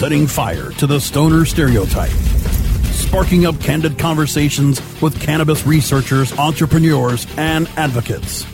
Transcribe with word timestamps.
setting 0.00 0.26
fire 0.26 0.70
to 0.70 0.86
the 0.86 0.98
stoner 0.98 1.44
stereotype. 1.44 2.08
Sparking 2.94 3.44
up 3.44 3.60
candid 3.60 3.98
conversations 3.98 4.80
with 5.02 5.20
cannabis 5.20 5.66
researchers, 5.66 6.32
entrepreneurs, 6.38 7.26
and 7.36 7.68
advocates. 7.76 8.46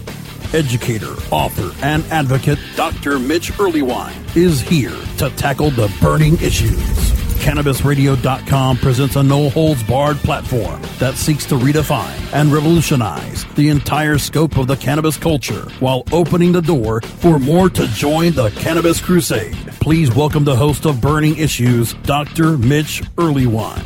Educator, 0.53 1.15
author, 1.31 1.71
and 1.87 2.05
advocate 2.07 2.59
Dr. 2.75 3.21
Mitch 3.21 3.53
Earleywine 3.53 4.37
is 4.37 4.61
here 4.61 4.99
to 5.19 5.31
tackle 5.37 5.71
the 5.71 5.87
burning 6.01 6.35
issues. 6.39 7.16
CannabisRadio.com 7.47 8.79
presents 8.79 9.15
a 9.15 9.23
no 9.23 9.49
holds 9.49 9.81
barred 9.85 10.17
platform 10.17 10.83
that 10.99 11.15
seeks 11.15 11.47
to 11.47 11.55
redefine 11.55 12.35
and 12.35 12.53
revolutionize 12.53 13.45
the 13.55 13.69
entire 13.69 14.19
scope 14.19 14.57
of 14.57 14.67
the 14.67 14.75
cannabis 14.75 15.17
culture 15.17 15.71
while 15.79 16.03
opening 16.11 16.51
the 16.51 16.61
door 16.61 17.01
for 17.03 17.39
more 17.39 17.71
to 17.71 17.87
join 17.87 18.33
the 18.33 18.51
cannabis 18.51 19.01
crusade. 19.01 19.55
Please 19.79 20.13
welcome 20.13 20.43
the 20.43 20.57
host 20.57 20.87
of 20.87 21.01
Burning 21.01 21.39
Issues, 21.39 21.95
Dr. 22.03 22.59
Mitch 22.59 23.03
Earleywine. 23.15 23.85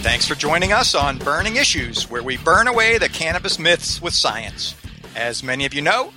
Thanks 0.00 0.26
for 0.26 0.34
joining 0.34 0.72
us 0.72 0.94
on 0.94 1.18
Burning 1.18 1.56
Issues, 1.56 2.08
where 2.08 2.22
we 2.22 2.38
burn 2.38 2.68
away 2.68 2.96
the 2.96 3.10
cannabis 3.10 3.58
myths 3.58 4.00
with 4.00 4.14
science. 4.14 4.74
As 5.14 5.42
many 5.42 5.66
of 5.66 5.74
you 5.74 5.82
know, 5.82 6.10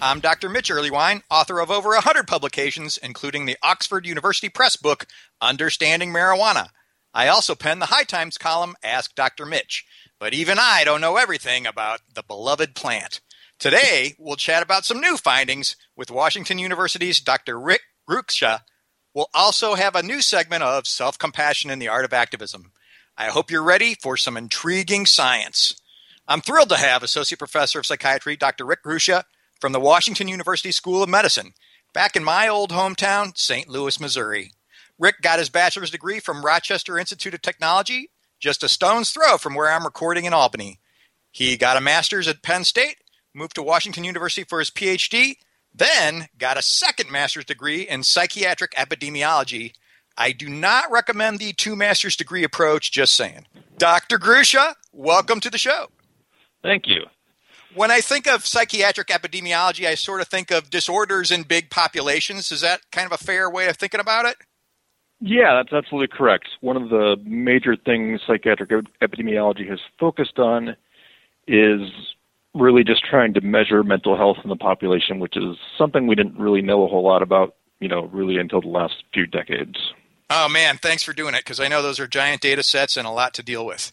I'm 0.00 0.20
Dr. 0.20 0.48
Mitch 0.48 0.70
Earleywine, 0.70 1.22
author 1.28 1.58
of 1.58 1.72
over 1.72 1.88
100 1.90 2.28
publications, 2.28 2.98
including 2.98 3.46
the 3.46 3.56
Oxford 3.64 4.06
University 4.06 4.48
Press 4.48 4.76
book, 4.76 5.06
Understanding 5.40 6.12
Marijuana. 6.12 6.68
I 7.12 7.26
also 7.26 7.56
pen 7.56 7.80
the 7.80 7.86
High 7.86 8.04
Times 8.04 8.38
column, 8.38 8.76
Ask 8.84 9.16
Dr. 9.16 9.44
Mitch. 9.44 9.84
But 10.20 10.34
even 10.34 10.56
I 10.60 10.84
don't 10.84 11.00
know 11.00 11.16
everything 11.16 11.66
about 11.66 12.00
the 12.14 12.22
beloved 12.22 12.76
plant. 12.76 13.20
Today, 13.58 14.14
we'll 14.20 14.36
chat 14.36 14.62
about 14.62 14.84
some 14.84 15.00
new 15.00 15.16
findings 15.16 15.74
with 15.96 16.12
Washington 16.12 16.60
University's 16.60 17.18
Dr. 17.18 17.58
Rick 17.58 17.80
Grucza. 18.08 18.60
We'll 19.14 19.30
also 19.34 19.74
have 19.74 19.96
a 19.96 20.02
new 20.02 20.20
segment 20.20 20.62
of 20.62 20.86
Self 20.86 21.18
Compassion 21.18 21.70
in 21.70 21.80
the 21.80 21.88
Art 21.88 22.04
of 22.04 22.12
Activism. 22.12 22.70
I 23.16 23.26
hope 23.26 23.50
you're 23.50 23.64
ready 23.64 23.96
for 24.00 24.16
some 24.16 24.36
intriguing 24.36 25.06
science. 25.06 25.74
I'm 26.28 26.40
thrilled 26.40 26.68
to 26.68 26.76
have 26.76 27.02
Associate 27.02 27.38
Professor 27.38 27.80
of 27.80 27.86
Psychiatry, 27.86 28.36
Dr. 28.36 28.64
Rick 28.64 28.84
Grucza, 28.84 29.24
from 29.60 29.72
the 29.72 29.80
Washington 29.80 30.28
University 30.28 30.70
School 30.70 31.02
of 31.02 31.08
Medicine, 31.08 31.52
back 31.92 32.14
in 32.14 32.22
my 32.22 32.48
old 32.48 32.70
hometown, 32.70 33.36
St. 33.36 33.68
Louis, 33.68 33.98
Missouri. 33.98 34.52
Rick 34.98 35.20
got 35.20 35.38
his 35.38 35.48
bachelor's 35.48 35.90
degree 35.90 36.20
from 36.20 36.44
Rochester 36.44 36.98
Institute 36.98 37.34
of 37.34 37.42
Technology, 37.42 38.10
just 38.38 38.62
a 38.62 38.68
stone's 38.68 39.10
throw 39.10 39.36
from 39.36 39.54
where 39.54 39.70
I'm 39.70 39.84
recording 39.84 40.24
in 40.24 40.32
Albany. 40.32 40.78
He 41.30 41.56
got 41.56 41.76
a 41.76 41.80
master's 41.80 42.28
at 42.28 42.42
Penn 42.42 42.64
State, 42.64 42.96
moved 43.34 43.54
to 43.56 43.62
Washington 43.62 44.04
University 44.04 44.44
for 44.44 44.60
his 44.60 44.70
PhD, 44.70 45.36
then 45.74 46.28
got 46.38 46.56
a 46.56 46.62
second 46.62 47.10
master's 47.10 47.44
degree 47.44 47.82
in 47.82 48.02
psychiatric 48.02 48.72
epidemiology. 48.74 49.72
I 50.16 50.32
do 50.32 50.48
not 50.48 50.90
recommend 50.90 51.38
the 51.38 51.52
two 51.52 51.76
master's 51.76 52.16
degree 52.16 52.44
approach, 52.44 52.90
just 52.90 53.14
saying. 53.14 53.46
Dr. 53.76 54.18
Grucza, 54.18 54.74
welcome 54.92 55.40
to 55.40 55.50
the 55.50 55.58
show. 55.58 55.88
Thank 56.62 56.86
you 56.86 57.06
when 57.74 57.90
I 57.90 58.00
think 58.00 58.26
of 58.26 58.46
psychiatric 58.46 59.08
epidemiology, 59.08 59.86
I 59.86 59.94
sort 59.94 60.20
of 60.20 60.28
think 60.28 60.50
of 60.50 60.70
disorders 60.70 61.30
in 61.30 61.42
big 61.42 61.70
populations. 61.70 62.50
Is 62.52 62.60
that 62.62 62.80
kind 62.90 63.06
of 63.06 63.12
a 63.12 63.22
fair 63.22 63.50
way 63.50 63.68
of 63.68 63.76
thinking 63.76 64.00
about 64.00 64.26
it? 64.26 64.36
Yeah, 65.20 65.54
that's 65.54 65.72
absolutely 65.72 66.16
correct. 66.16 66.48
One 66.60 66.76
of 66.76 66.90
the 66.90 67.16
major 67.24 67.76
things 67.76 68.20
psychiatric 68.26 68.70
epidemiology 69.02 69.68
has 69.68 69.80
focused 69.98 70.38
on 70.38 70.76
is 71.46 71.80
really 72.54 72.84
just 72.84 73.04
trying 73.04 73.34
to 73.34 73.40
measure 73.40 73.82
mental 73.82 74.16
health 74.16 74.38
in 74.44 74.50
the 74.50 74.56
population, 74.56 75.18
which 75.18 75.36
is 75.36 75.56
something 75.76 76.06
we 76.06 76.14
didn't 76.14 76.38
really 76.38 76.62
know 76.62 76.84
a 76.84 76.88
whole 76.88 77.02
lot 77.02 77.22
about, 77.22 77.56
you 77.80 77.88
know, 77.88 78.04
really 78.12 78.38
until 78.38 78.60
the 78.60 78.68
last 78.68 79.02
few 79.12 79.26
decades. 79.26 79.76
Oh 80.30 80.48
man, 80.48 80.78
thanks 80.78 81.02
for 81.02 81.12
doing 81.12 81.34
it 81.34 81.40
because 81.40 81.58
I 81.58 81.68
know 81.68 81.82
those 81.82 81.98
are 81.98 82.06
giant 82.06 82.40
data 82.40 82.62
sets 82.62 82.96
and 82.96 83.06
a 83.06 83.10
lot 83.10 83.34
to 83.34 83.42
deal 83.42 83.66
with. 83.66 83.92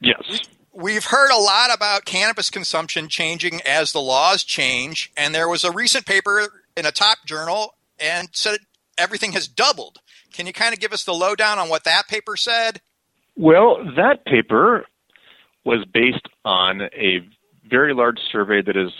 Yes 0.00 0.40
we've 0.76 1.06
heard 1.06 1.30
a 1.30 1.38
lot 1.38 1.74
about 1.74 2.04
cannabis 2.04 2.50
consumption 2.50 3.08
changing 3.08 3.60
as 3.62 3.92
the 3.92 4.00
laws 4.00 4.44
change, 4.44 5.10
and 5.16 5.34
there 5.34 5.48
was 5.48 5.64
a 5.64 5.72
recent 5.72 6.06
paper 6.06 6.62
in 6.76 6.86
a 6.86 6.92
top 6.92 7.18
journal 7.24 7.74
and 7.98 8.28
said 8.32 8.60
everything 8.98 9.32
has 9.32 9.48
doubled. 9.48 9.98
Can 10.32 10.46
you 10.46 10.52
kind 10.52 10.74
of 10.74 10.80
give 10.80 10.92
us 10.92 11.04
the 11.04 11.14
lowdown 11.14 11.58
on 11.58 11.68
what 11.68 11.84
that 11.84 12.08
paper 12.08 12.36
said? 12.36 12.80
Well, 13.36 13.84
that 13.96 14.24
paper 14.26 14.84
was 15.64 15.84
based 15.84 16.28
on 16.44 16.82
a 16.82 17.26
very 17.68 17.94
large 17.94 18.18
survey 18.30 18.62
that 18.62 18.76
is 18.76 18.92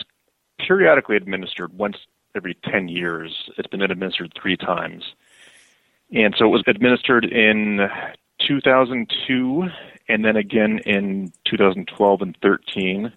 periodically 0.59 1.15
administered 1.15 1.77
once 1.77 1.97
every 2.35 2.55
10 2.65 2.87
years. 2.87 3.49
It's 3.57 3.67
been 3.67 3.81
administered 3.81 4.33
three 4.39 4.57
times. 4.57 5.03
And 6.11 6.35
so 6.37 6.45
it 6.45 6.49
was 6.49 6.63
administered 6.67 7.25
in 7.25 7.87
2002 8.47 9.69
and 10.09 10.23
then 10.23 10.35
again 10.35 10.79
in 10.85 11.31
2012 11.45 12.21
and 12.21 12.37
13. 12.41 13.11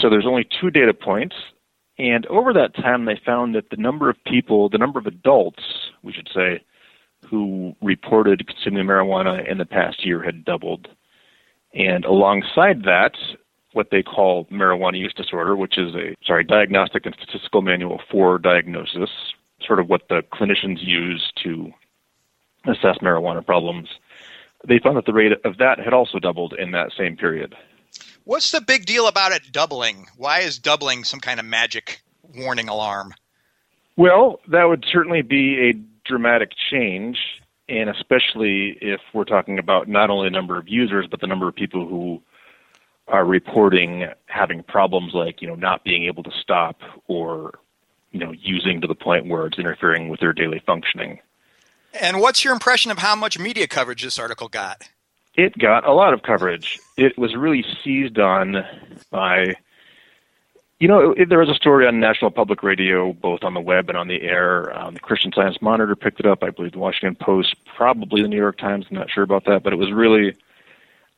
So 0.00 0.10
there's 0.10 0.26
only 0.26 0.46
two 0.60 0.70
data 0.70 0.94
points. 0.94 1.36
And 1.98 2.26
over 2.26 2.52
that 2.54 2.74
time, 2.74 3.04
they 3.04 3.20
found 3.24 3.54
that 3.54 3.70
the 3.70 3.76
number 3.76 4.08
of 4.08 4.16
people, 4.24 4.68
the 4.68 4.78
number 4.78 4.98
of 4.98 5.06
adults, 5.06 5.62
we 6.02 6.12
should 6.12 6.28
say, 6.34 6.62
who 7.28 7.76
reported 7.82 8.46
consuming 8.46 8.86
marijuana 8.86 9.48
in 9.48 9.58
the 9.58 9.66
past 9.66 10.04
year 10.04 10.22
had 10.22 10.44
doubled. 10.44 10.88
And 11.74 12.04
alongside 12.04 12.82
that, 12.84 13.12
what 13.72 13.88
they 13.90 14.02
call 14.02 14.46
marijuana 14.46 14.98
use 14.98 15.14
disorder, 15.14 15.56
which 15.56 15.78
is 15.78 15.94
a 15.94 16.14
sorry 16.26 16.44
diagnostic 16.44 17.06
and 17.06 17.14
statistical 17.14 17.62
manual 17.62 18.00
for 18.10 18.38
diagnosis, 18.38 19.10
sort 19.64 19.78
of 19.78 19.88
what 19.88 20.08
the 20.08 20.22
clinicians 20.32 20.78
use 20.80 21.32
to 21.42 21.70
assess 22.66 22.98
marijuana 22.98 23.44
problems 23.44 23.88
they 24.66 24.78
found 24.78 24.96
that 24.96 25.06
the 25.06 25.12
rate 25.12 25.32
of 25.44 25.58
that 25.58 25.78
had 25.78 25.92
also 25.92 26.18
doubled 26.18 26.54
in 26.58 26.70
that 26.72 26.92
same 26.96 27.16
period. 27.16 27.54
What's 28.24 28.52
the 28.52 28.60
big 28.60 28.86
deal 28.86 29.08
about 29.08 29.32
it 29.32 29.50
doubling? 29.50 30.06
Why 30.16 30.40
is 30.40 30.58
doubling 30.58 31.04
some 31.04 31.20
kind 31.20 31.40
of 31.40 31.46
magic 31.46 32.02
warning 32.36 32.68
alarm? 32.68 33.14
Well, 33.96 34.40
that 34.48 34.64
would 34.64 34.84
certainly 34.90 35.22
be 35.22 35.68
a 35.68 35.72
dramatic 36.08 36.52
change, 36.70 37.18
and 37.68 37.90
especially 37.90 38.78
if 38.80 39.00
we're 39.12 39.24
talking 39.24 39.58
about 39.58 39.88
not 39.88 40.08
only 40.08 40.28
the 40.28 40.32
number 40.32 40.58
of 40.58 40.68
users, 40.68 41.06
but 41.10 41.20
the 41.20 41.26
number 41.26 41.48
of 41.48 41.54
people 41.54 41.86
who 41.86 42.22
are 43.08 43.24
reporting 43.24 44.06
having 44.26 44.62
problems 44.62 45.12
like, 45.14 45.42
you 45.42 45.48
know, 45.48 45.56
not 45.56 45.84
being 45.84 46.04
able 46.04 46.22
to 46.22 46.30
stop 46.40 46.80
or, 47.08 47.58
you 48.12 48.20
know, 48.20 48.32
using 48.32 48.80
to 48.80 48.86
the 48.86 48.94
point 48.94 49.26
where 49.26 49.46
it's 49.46 49.58
interfering 49.58 50.08
with 50.08 50.20
their 50.20 50.32
daily 50.32 50.62
functioning. 50.64 51.18
And 52.00 52.20
what's 52.20 52.44
your 52.44 52.52
impression 52.52 52.90
of 52.90 52.98
how 52.98 53.14
much 53.14 53.38
media 53.38 53.66
coverage 53.66 54.02
this 54.02 54.18
article 54.18 54.48
got? 54.48 54.88
It 55.34 55.56
got 55.58 55.86
a 55.86 55.92
lot 55.92 56.12
of 56.12 56.22
coverage. 56.22 56.78
It 56.96 57.16
was 57.16 57.34
really 57.34 57.64
seized 57.82 58.18
on 58.18 58.64
by, 59.10 59.54
you 60.78 60.88
know, 60.88 61.12
it, 61.12 61.28
there 61.28 61.38
was 61.38 61.48
a 61.48 61.54
story 61.54 61.86
on 61.86 62.00
National 62.00 62.30
Public 62.30 62.62
Radio, 62.62 63.12
both 63.12 63.42
on 63.42 63.54
the 63.54 63.60
web 63.60 63.88
and 63.88 63.96
on 63.96 64.08
the 64.08 64.22
air. 64.22 64.76
Um, 64.78 64.94
the 64.94 65.00
Christian 65.00 65.32
Science 65.34 65.56
Monitor 65.62 65.96
picked 65.96 66.20
it 66.20 66.26
up. 66.26 66.42
I 66.42 66.50
believe 66.50 66.72
the 66.72 66.78
Washington 66.78 67.16
Post, 67.16 67.56
probably 67.76 68.20
the 68.20 68.28
New 68.28 68.36
York 68.36 68.58
Times. 68.58 68.86
I'm 68.90 68.96
not 68.96 69.10
sure 69.10 69.24
about 69.24 69.46
that, 69.46 69.62
but 69.62 69.72
it 69.72 69.76
was 69.76 69.90
really 69.90 70.36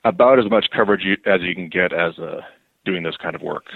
about 0.05 0.39
as 0.39 0.49
much 0.49 0.67
coverage 0.71 1.03
you, 1.03 1.17
as 1.27 1.41
you 1.43 1.55
can 1.55 1.69
get 1.69 1.93
as 1.93 2.19
uh, 2.19 2.43
doing 2.85 3.03
this 3.03 3.17
kind 3.17 3.35
of 3.35 3.43
work. 3.43 3.67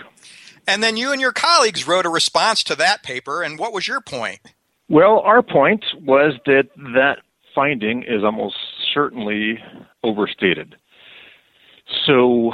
And 0.68 0.82
then 0.82 0.96
you 0.96 1.10
and 1.12 1.20
your 1.20 1.32
colleagues 1.32 1.88
wrote 1.88 2.06
a 2.06 2.10
response 2.10 2.62
to 2.64 2.76
that 2.76 3.02
paper. 3.02 3.42
And 3.42 3.58
what 3.58 3.72
was 3.72 3.88
your 3.88 4.00
point? 4.00 4.40
Well, 4.88 5.20
our 5.20 5.42
point 5.42 5.84
was 6.00 6.34
that 6.46 6.68
that 6.94 7.18
finding 7.54 8.04
is 8.04 8.24
almost 8.24 8.56
certainly 8.94 9.58
overstated. 10.02 10.76
So 12.06 12.52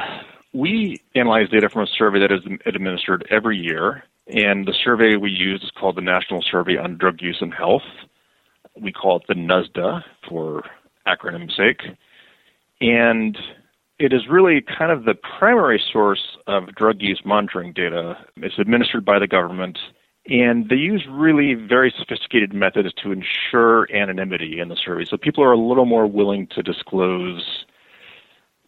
we 0.52 1.00
analyze 1.14 1.48
data 1.50 1.68
from 1.68 1.82
a 1.82 1.86
survey 1.86 2.20
that 2.20 2.32
is 2.32 2.40
administered 2.66 3.26
every 3.30 3.56
year, 3.56 4.04
and 4.28 4.66
the 4.66 4.74
survey 4.84 5.16
we 5.16 5.30
use 5.30 5.62
is 5.62 5.70
called 5.78 5.96
the 5.96 6.00
National 6.00 6.42
Survey 6.42 6.76
on 6.76 6.96
Drug 6.96 7.20
Use 7.20 7.38
and 7.40 7.54
Health. 7.54 7.82
We 8.80 8.90
call 8.90 9.18
it 9.18 9.22
the 9.28 9.34
NSDUH 9.34 10.02
for 10.28 10.64
acronym's 11.06 11.56
sake. 11.56 11.82
And 12.80 13.38
it 13.98 14.12
is 14.12 14.22
really 14.28 14.60
kind 14.60 14.90
of 14.90 15.04
the 15.04 15.14
primary 15.38 15.80
source 15.92 16.36
of 16.46 16.74
drug 16.74 16.96
use 17.00 17.22
monitoring 17.24 17.72
data. 17.72 18.16
It's 18.36 18.58
administered 18.58 19.04
by 19.04 19.18
the 19.18 19.28
government 19.28 19.78
and 20.26 20.68
they 20.68 20.76
use 20.76 21.06
really 21.08 21.54
very 21.54 21.92
sophisticated 21.96 22.54
methods 22.54 22.92
to 23.02 23.12
ensure 23.12 23.90
anonymity 23.94 24.58
in 24.58 24.68
the 24.68 24.76
survey. 24.76 25.04
So 25.04 25.16
people 25.16 25.44
are 25.44 25.52
a 25.52 25.58
little 25.58 25.84
more 25.84 26.06
willing 26.06 26.46
to 26.48 26.62
disclose, 26.62 27.64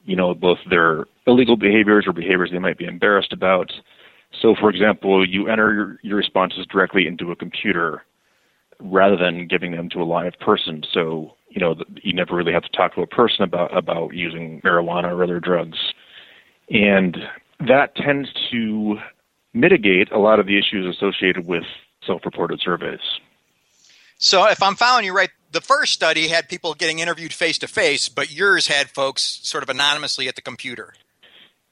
you 0.05 0.17
know, 0.17 0.35
both 0.35 0.59
their 0.69 1.07
illegal 1.27 1.57
behaviors 1.57 2.07
or 2.07 2.13
behaviors 2.13 2.51
they 2.53 2.59
might 2.59 2.79
be 2.79 2.85
embarrassed 2.85 3.33
about. 3.33 3.73
So, 4.43 4.55
for 4.55 4.69
example, 4.69 5.27
you 5.27 5.49
enter 5.49 5.73
your, 5.73 5.99
your 6.03 6.17
responses 6.17 6.67
directly 6.67 7.07
into 7.07 7.31
a 7.31 7.37
computer 7.37 8.03
rather 8.79 9.17
than 9.17 9.47
giving 9.47 9.73
them 9.73 9.89
to 9.89 10.03
a 10.03 10.05
live 10.05 10.35
person. 10.39 10.85
So, 10.93 11.37
you 11.49 11.61
know, 11.61 11.77
you 12.03 12.13
never 12.13 12.35
really 12.35 12.53
have 12.53 12.65
to 12.65 12.77
talk 12.77 12.95
to 12.97 13.03
a 13.03 13.07
person 13.07 13.45
about 13.45 13.75
about 13.75 14.13
using 14.13 14.61
marijuana 14.61 15.05
or 15.05 15.25
other 15.25 15.41
drugs, 15.41 15.79
and 16.69 17.17
that 17.67 17.97
tends 17.97 18.29
to 18.51 18.99
mitigate 19.57 20.13
a 20.13 20.19
lot 20.19 20.39
of 20.39 20.47
the 20.47 20.59
issues 20.59 20.95
associated 20.95 21.47
with 21.47 21.65
self-reported 22.07 22.61
surveys. 22.61 23.01
So, 24.19 24.49
if 24.49 24.63
I'm 24.63 24.77
following 24.77 25.05
you 25.05 25.15
right, 25.15 25.31
the 25.53 25.61
first 25.61 25.93
study 25.93 26.29
had 26.29 26.49
people 26.49 26.75
getting 26.75 27.01
interviewed 27.01 27.33
face 27.33 27.59
to 27.59 27.69
face, 27.69 28.09
but 28.09 28.33
yours 28.33 28.67
had 28.67 28.89
folks 28.89 29.41
sort 29.43 29.63
of 29.63 29.69
anonymously 29.69 30.29
at 30.29 30.37
the 30.37 30.43
computer. 30.43 30.95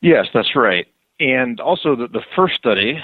Yes, 0.00 0.26
that's 0.34 0.54
right. 0.54 0.86
And 1.20 1.60
also, 1.60 1.96
the, 1.96 2.08
the 2.08 2.22
first 2.36 2.54
study, 2.56 3.00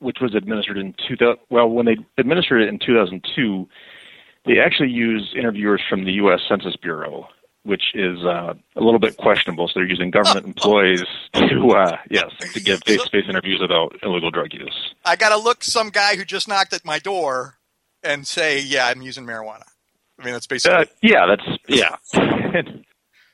which 0.00 0.18
was 0.20 0.34
administered 0.34 0.78
in 0.78 0.94
2000, 1.08 1.38
well, 1.50 1.68
when 1.68 1.86
they 1.86 1.96
administered 2.18 2.62
it 2.62 2.68
in 2.68 2.78
2002, 2.78 3.68
they 4.46 4.58
actually 4.58 4.90
used 4.90 5.36
interviewers 5.36 5.82
from 5.88 6.04
the 6.04 6.12
U.S. 6.12 6.40
Census 6.48 6.76
Bureau, 6.76 7.28
which 7.66 7.82
is 7.94 8.24
uh, 8.24 8.54
a 8.76 8.80
little 8.80 9.00
bit 9.00 9.16
questionable. 9.16 9.68
So 9.68 9.80
they're 9.80 9.88
using 9.88 10.10
government 10.10 10.46
employees 10.54 11.04
to, 11.34 11.70
uh, 11.70 11.96
yes, 12.10 12.30
to 12.52 12.60
give 12.60 12.80
face-to-face 12.84 13.24
interviews 13.28 13.60
about 13.62 13.96
illegal 14.02 14.30
drug 14.30 14.52
use. 14.52 14.94
I 15.04 15.16
got 15.16 15.30
to 15.30 15.36
look 15.36 15.64
some 15.64 15.90
guy 15.90 16.16
who 16.16 16.24
just 16.24 16.48
knocked 16.48 16.72
at 16.72 16.84
my 16.84 16.98
door 16.98 17.58
and 18.02 18.26
say, 18.26 18.60
"Yeah, 18.60 18.86
I'm 18.86 19.02
using 19.02 19.26
marijuana." 19.26 19.64
I 20.18 20.24
mean, 20.24 20.32
that's 20.32 20.46
basically. 20.46 20.78
Uh, 20.78 20.84
yeah, 21.02 21.26
that's 21.26 21.58
yeah. 21.68 21.96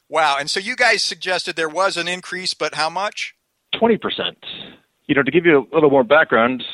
wow, 0.08 0.36
and 0.38 0.50
so 0.50 0.58
you 0.58 0.74
guys 0.74 1.02
suggested 1.02 1.56
there 1.56 1.68
was 1.68 1.96
an 1.96 2.08
increase, 2.08 2.54
but 2.54 2.74
how 2.74 2.90
much? 2.90 3.34
Twenty 3.78 3.98
percent. 3.98 4.38
You 5.06 5.14
know, 5.14 5.22
to 5.22 5.30
give 5.30 5.44
you 5.44 5.68
a 5.70 5.74
little 5.74 5.90
more 5.90 6.04
background, 6.04 6.64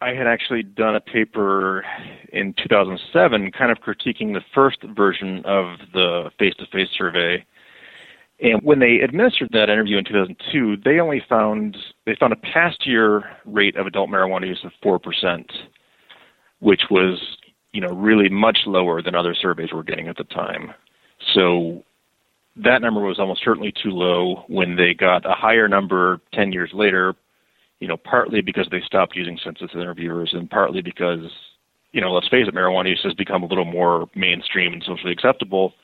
I 0.00 0.10
had 0.10 0.26
actually 0.28 0.62
done 0.62 0.94
a 0.94 1.00
paper 1.00 1.84
in 2.32 2.54
2007, 2.54 3.50
kind 3.50 3.72
of 3.72 3.78
critiquing 3.78 4.32
the 4.32 4.42
first 4.54 4.78
version 4.96 5.42
of 5.44 5.78
the 5.92 6.30
face-to-face 6.38 6.90
survey. 6.96 7.44
And 8.40 8.60
when 8.62 8.78
they 8.78 9.00
administered 9.02 9.48
that 9.52 9.68
interview 9.68 9.98
in 9.98 10.04
2002, 10.04 10.76
they 10.84 11.00
only 11.00 11.20
found 11.28 11.76
they 12.06 12.14
found 12.14 12.32
a 12.32 12.36
past 12.36 12.86
year 12.86 13.24
rate 13.44 13.76
of 13.76 13.86
adult 13.86 14.10
marijuana 14.10 14.46
use 14.46 14.60
of 14.62 14.70
four 14.80 15.00
percent, 15.00 15.50
which 16.60 16.82
was 16.88 17.20
you 17.72 17.80
know 17.80 17.92
really 17.92 18.28
much 18.28 18.58
lower 18.66 19.02
than 19.02 19.16
other 19.16 19.34
surveys 19.34 19.72
were 19.72 19.82
getting 19.82 20.06
at 20.06 20.16
the 20.16 20.22
time. 20.22 20.72
So 21.34 21.82
that 22.54 22.80
number 22.80 23.00
was 23.00 23.18
almost 23.18 23.42
certainly 23.44 23.72
too 23.72 23.90
low. 23.90 24.44
When 24.46 24.76
they 24.76 24.94
got 24.94 25.26
a 25.26 25.34
higher 25.34 25.66
number 25.66 26.20
10 26.32 26.52
years 26.52 26.70
later, 26.72 27.14
you 27.80 27.86
know, 27.86 27.96
partly 27.96 28.40
because 28.40 28.68
they 28.70 28.80
stopped 28.84 29.16
using 29.16 29.38
census 29.42 29.70
interviewers 29.74 30.30
and 30.32 30.50
partly 30.50 30.82
because, 30.82 31.30
you 31.92 32.00
know, 32.00 32.12
let's 32.12 32.28
face 32.28 32.46
it, 32.48 32.54
marijuana 32.54 32.90
use 32.90 33.00
has 33.04 33.14
become 33.14 33.42
a 33.42 33.46
little 33.46 33.64
more 33.64 34.08
mainstream 34.14 34.72
and 34.72 34.82
socially 34.82 35.12
acceptable. 35.12 35.74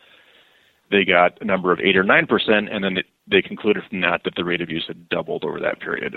They 0.90 1.04
got 1.04 1.40
a 1.40 1.44
number 1.44 1.72
of 1.72 1.80
8 1.80 1.96
or 1.96 2.04
9%, 2.04 2.74
and 2.74 2.84
then 2.84 2.98
it, 2.98 3.06
they 3.26 3.42
concluded 3.42 3.84
from 3.88 4.00
that 4.02 4.22
that 4.24 4.34
the 4.36 4.44
rate 4.44 4.60
of 4.60 4.70
use 4.70 4.84
had 4.86 5.08
doubled 5.08 5.44
over 5.44 5.60
that 5.60 5.80
period. 5.80 6.16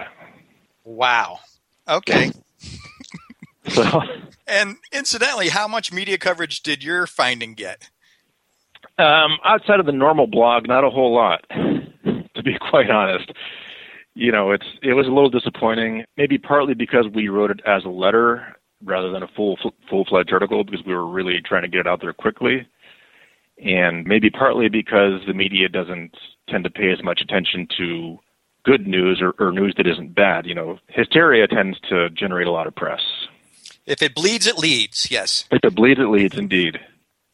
Wow. 0.83 1.39
Okay. 1.87 2.31
so, 3.69 4.01
and 4.47 4.77
incidentally, 4.91 5.49
how 5.49 5.67
much 5.67 5.93
media 5.93 6.17
coverage 6.17 6.63
did 6.63 6.83
your 6.83 7.07
finding 7.07 7.53
get? 7.53 7.89
Um, 8.97 9.37
outside 9.45 9.79
of 9.79 9.85
the 9.85 9.91
normal 9.91 10.27
blog, 10.27 10.67
not 10.67 10.83
a 10.83 10.89
whole 10.89 11.13
lot, 11.13 11.45
to 11.49 12.43
be 12.43 12.57
quite 12.59 12.89
honest 12.89 13.31
you 14.17 14.31
know, 14.31 14.51
it's 14.51 14.65
it 14.81 14.93
was 14.93 15.05
a 15.05 15.11
little 15.11 15.29
disappointing. 15.29 16.03
Maybe 16.17 16.37
partly 16.37 16.73
because 16.73 17.05
we 17.13 17.29
wrote 17.29 17.51
it 17.51 17.61
as 17.65 17.85
a 17.85 17.89
letter 17.89 18.57
rather 18.83 19.11
than 19.11 19.23
a 19.23 19.27
full 19.27 19.57
full 19.89 20.05
fledged 20.05 20.33
article 20.33 20.63
because 20.63 20.85
we 20.85 20.93
were 20.93 21.07
really 21.07 21.39
trying 21.45 21.61
to 21.61 21.67
get 21.67 21.81
it 21.81 21.87
out 21.87 22.01
there 22.01 22.13
quickly, 22.13 22.67
and 23.63 24.05
maybe 24.05 24.29
partly 24.29 24.69
because 24.69 25.21
the 25.27 25.33
media 25.33 25.69
doesn't 25.69 26.15
tend 26.49 26.63
to 26.63 26.69
pay 26.69 26.91
as 26.91 27.03
much 27.03 27.21
attention 27.21 27.67
to 27.77 28.17
good 28.65 28.87
news 28.87 29.21
or, 29.21 29.33
or 29.39 29.51
news 29.51 29.73
that 29.77 29.87
isn't 29.87 30.15
bad. 30.15 30.45
You 30.47 30.55
know, 30.55 30.79
hysteria 30.89 31.47
tends 31.47 31.79
to 31.89 32.09
generate 32.09 32.47
a 32.47 32.51
lot 32.51 32.67
of 32.67 32.75
press. 32.75 33.01
If 33.85 34.01
it 34.01 34.15
bleeds, 34.15 34.47
it 34.47 34.57
leads. 34.57 35.11
Yes. 35.11 35.45
If 35.51 35.63
it 35.63 35.75
bleeds, 35.75 35.99
it 35.99 36.09
leads. 36.09 36.37
Indeed. 36.37 36.79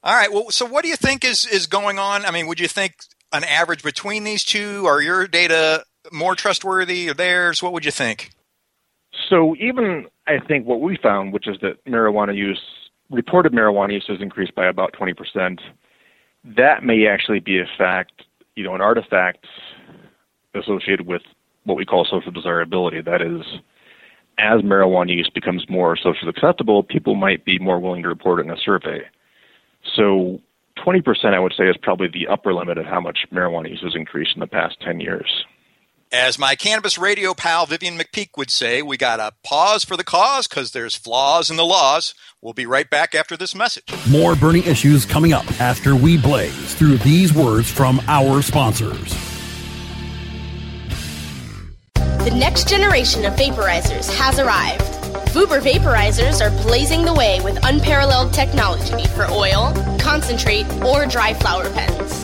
All 0.03 0.15
right. 0.15 0.31
Well, 0.31 0.51
so 0.51 0.65
what 0.65 0.83
do 0.83 0.89
you 0.89 0.97
think 0.97 1.24
is 1.24 1.45
is 1.45 1.68
going 1.68 1.97
on? 1.97 2.25
I 2.25 2.31
mean, 2.31 2.47
would 2.47 2.59
you 2.59 2.68
think 2.68 2.95
an 3.31 3.45
average 3.45 3.83
between 3.83 4.25
these 4.25 4.44
two? 4.44 4.85
Are 4.85 5.01
your 5.01 5.27
data 5.27 5.85
more 6.11 6.35
trustworthy 6.35 7.09
or 7.09 7.13
theirs? 7.13 7.61
What 7.61 7.73
would 7.73 7.85
you 7.85 7.91
think? 7.91 8.31
So 9.29 9.55
even 9.59 10.07
I 10.27 10.39
think 10.39 10.65
what 10.65 10.81
we 10.81 10.97
found, 11.01 11.33
which 11.33 11.47
is 11.47 11.57
that 11.61 11.83
marijuana 11.85 12.35
use, 12.35 12.61
reported 13.09 13.53
marijuana 13.53 13.94
use 13.94 14.05
has 14.07 14.21
increased 14.21 14.55
by 14.55 14.65
about 14.65 14.94
20%. 14.94 15.59
That 16.44 16.83
may 16.83 17.07
actually 17.07 17.39
be 17.39 17.59
a 17.59 17.65
fact, 17.77 18.23
you 18.55 18.63
know, 18.63 18.75
an 18.75 18.81
artifact 18.81 19.45
associated 20.55 21.07
with 21.07 21.21
what 21.63 21.77
we 21.77 21.85
call 21.85 22.06
social 22.06 22.31
desirability. 22.31 23.01
That 23.01 23.21
is, 23.21 23.41
as 24.38 24.61
marijuana 24.61 25.15
use 25.15 25.29
becomes 25.33 25.69
more 25.69 25.95
socially 25.95 26.29
acceptable, 26.29 26.83
people 26.83 27.15
might 27.15 27.45
be 27.45 27.59
more 27.59 27.79
willing 27.79 28.03
to 28.03 28.09
report 28.09 28.39
it 28.39 28.45
in 28.45 28.51
a 28.51 28.57
survey. 28.57 29.01
So 29.95 30.41
20%, 30.77 31.33
I 31.33 31.39
would 31.39 31.53
say, 31.57 31.65
is 31.65 31.77
probably 31.81 32.07
the 32.07 32.27
upper 32.27 32.53
limit 32.53 32.77
of 32.77 32.85
how 32.85 32.99
much 32.99 33.19
marijuana 33.31 33.69
use 33.69 33.81
has 33.83 33.95
increased 33.95 34.31
in 34.35 34.39
the 34.39 34.47
past 34.47 34.79
10 34.81 34.99
years. 34.99 35.45
As 36.13 36.38
my 36.38 36.54
cannabis 36.54 37.00
radio 37.00 37.33
pal 37.33 37.65
Vivian 37.65 37.98
McPeak 37.98 38.38
would 38.38 38.51
say, 38.51 38.83
we 38.83 38.98
got 38.98 39.18
to 39.18 39.31
pause 39.44 39.83
for 39.83 39.98
the 39.98 40.04
cause 40.04 40.48
because 40.48 40.69
there's 40.69 40.95
flaws 40.95 41.50
in 41.50 41.57
the 41.57 41.65
laws. 41.65 42.13
We'll 42.39 42.54
be 42.54 42.68
right 42.68 42.88
back 42.88 43.15
after 43.15 43.36
this 43.36 43.56
message. 43.56 43.92
More 44.07 44.36
burning 44.36 44.62
issues 44.65 45.06
coming 45.06 45.33
up 45.33 45.60
after 45.60 45.95
we 45.95 46.19
blaze 46.19 46.75
through 46.75 46.98
these 46.98 47.33
words 47.33 47.71
from 47.71 48.00
our 48.07 48.44
sponsors. 48.44 49.12
The 51.95 52.36
next 52.38 52.69
generation 52.69 53.25
of 53.25 53.33
vaporizers 53.33 54.07
has 54.16 54.38
arrived. 54.38 54.83
Vuber 55.33 55.62
vaporizers 55.62 56.42
are 56.45 56.51
blazing 56.62 57.06
the 57.06 57.13
way 57.16 57.42
with 57.42 57.57
unparalleled 57.66 58.31
technology 58.31 59.07
for 59.16 59.25
oil, 59.31 59.74
concentrate, 60.00 60.71
or 60.83 61.07
dry 61.07 61.33
flower 61.33 61.68
pens. 61.71 62.24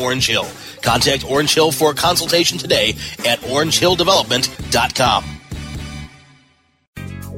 Orange 0.00 0.26
Hill. 0.26 0.46
Contact 0.82 1.24
Orange 1.30 1.54
Hill 1.54 1.72
for 1.72 1.90
a 1.90 1.94
consultation 1.94 2.58
today 2.58 2.90
at 3.26 3.40
orangehilldevelopment.com. 3.40 5.24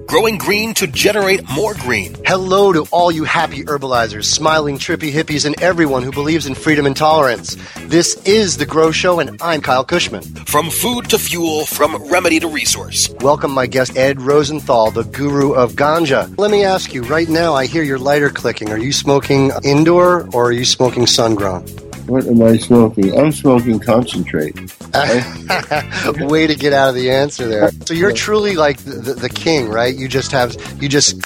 Growing 0.06 0.38
green 0.38 0.72
to 0.74 0.86
generate 0.86 1.48
more 1.50 1.74
green. 1.74 2.14
Hello 2.24 2.72
to 2.72 2.86
all 2.92 3.10
you 3.10 3.24
happy 3.24 3.64
herbalizers, 3.64 4.24
smiling 4.26 4.78
trippy 4.78 5.10
hippies, 5.10 5.44
and 5.44 5.60
everyone 5.60 6.04
who 6.04 6.12
believes 6.12 6.46
in 6.46 6.54
freedom 6.54 6.86
and 6.86 6.96
tolerance. 6.96 7.56
This 7.86 8.14
is 8.24 8.56
The 8.56 8.66
Grow 8.66 8.92
Show, 8.92 9.18
and 9.18 9.36
I'm 9.42 9.60
Kyle 9.60 9.84
Kushman. 9.84 10.48
From 10.48 10.70
food 10.70 11.10
to 11.10 11.18
fuel, 11.18 11.66
from 11.66 11.96
remedy 12.08 12.38
to 12.38 12.46
resource. 12.46 13.10
Welcome, 13.20 13.50
my 13.50 13.66
guest, 13.66 13.96
Ed 13.96 14.20
Rosenthal, 14.22 14.92
the 14.92 15.02
guru 15.02 15.54
of 15.54 15.72
ganja. 15.72 16.32
Let 16.38 16.52
me 16.52 16.62
ask 16.62 16.94
you, 16.94 17.02
right 17.02 17.28
now, 17.28 17.54
I 17.54 17.66
hear 17.66 17.82
your 17.82 17.98
lighter 17.98 18.30
clicking. 18.30 18.70
Are 18.70 18.78
you 18.78 18.92
smoking 18.92 19.50
indoor 19.64 20.28
or 20.32 20.46
are 20.46 20.52
you 20.52 20.64
smoking 20.64 21.08
sun 21.08 21.34
grown? 21.34 21.66
What 22.06 22.26
am 22.26 22.42
I 22.42 22.56
smoking? 22.56 23.18
I'm 23.18 23.32
smoking 23.32 23.80
concentrate. 23.80 24.54
Way 26.20 26.46
to 26.46 26.54
get 26.54 26.72
out 26.72 26.90
of 26.90 26.94
the 26.94 27.10
answer 27.10 27.48
there. 27.48 27.70
So 27.84 27.94
you're 27.94 28.12
truly 28.12 28.54
like 28.54 28.78
the, 28.78 28.92
the, 28.92 29.14
the, 29.14 29.28
king, 29.28 29.68
right? 29.68 29.94
You 29.94 30.06
just 30.06 30.30
have 30.30 30.54
you 30.80 30.88
just 30.88 31.20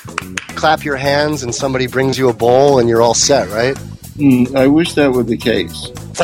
clap 0.56 0.84
your 0.84 0.96
hands 0.96 1.42
and 1.42 1.54
somebody 1.54 1.86
brings 1.86 2.18
you 2.18 2.30
a 2.30 2.32
bowl 2.32 2.78
and 2.78 2.88
you're 2.88 3.02
all 3.02 3.14
set, 3.14 3.50
right? 3.50 3.76
Mm, 4.16 4.56
I 4.56 4.68
wish 4.68 4.94
that 4.94 5.12
were 5.12 5.22
the 5.22 5.36
case. 5.36 5.90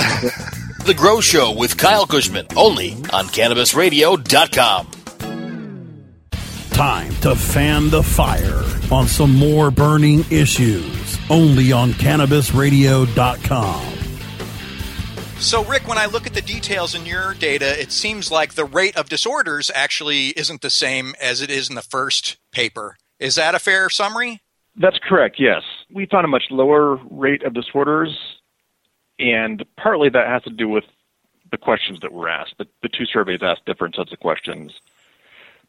the 0.86 0.94
Grow 0.96 1.20
Show 1.20 1.52
with 1.52 1.76
Kyle 1.76 2.06
Kushman, 2.06 2.50
only 2.56 2.92
on 3.12 3.26
CannabisRadio.com. 3.26 4.86
Time 6.70 7.14
to 7.16 7.34
fan 7.34 7.90
the 7.90 8.02
fire 8.02 8.64
on 8.90 9.06
some 9.06 9.34
more 9.34 9.70
burning 9.70 10.24
issues, 10.30 11.18
only 11.30 11.72
on 11.72 11.92
CannabisRadio.com. 11.92 13.95
So, 15.38 15.64
Rick, 15.64 15.86
when 15.86 15.98
I 15.98 16.06
look 16.06 16.26
at 16.26 16.34
the 16.34 16.42
details 16.42 16.94
in 16.94 17.06
your 17.06 17.34
data, 17.34 17.80
it 17.80 17.92
seems 17.92 18.32
like 18.32 18.54
the 18.54 18.64
rate 18.64 18.96
of 18.96 19.08
disorders 19.08 19.70
actually 19.74 20.28
isn't 20.28 20.60
the 20.60 20.70
same 20.70 21.14
as 21.20 21.40
it 21.40 21.50
is 21.50 21.68
in 21.68 21.76
the 21.76 21.82
first 21.82 22.36
paper. 22.52 22.96
Is 23.20 23.36
that 23.36 23.54
a 23.54 23.58
fair 23.58 23.88
summary? 23.88 24.40
That's 24.74 24.98
correct, 24.98 25.36
yes. 25.38 25.62
We 25.92 26.06
found 26.06 26.24
a 26.24 26.28
much 26.28 26.44
lower 26.50 26.96
rate 27.10 27.44
of 27.44 27.54
disorders, 27.54 28.18
and 29.18 29.64
partly 29.76 30.08
that 30.08 30.26
has 30.26 30.42
to 30.44 30.50
do 30.50 30.68
with 30.68 30.84
the 31.50 31.58
questions 31.58 32.00
that 32.00 32.12
were 32.12 32.28
asked. 32.28 32.54
The, 32.58 32.66
the 32.82 32.88
two 32.88 33.04
surveys 33.04 33.40
asked 33.42 33.66
different 33.66 33.94
sets 33.94 34.12
of 34.12 34.18
questions. 34.18 34.72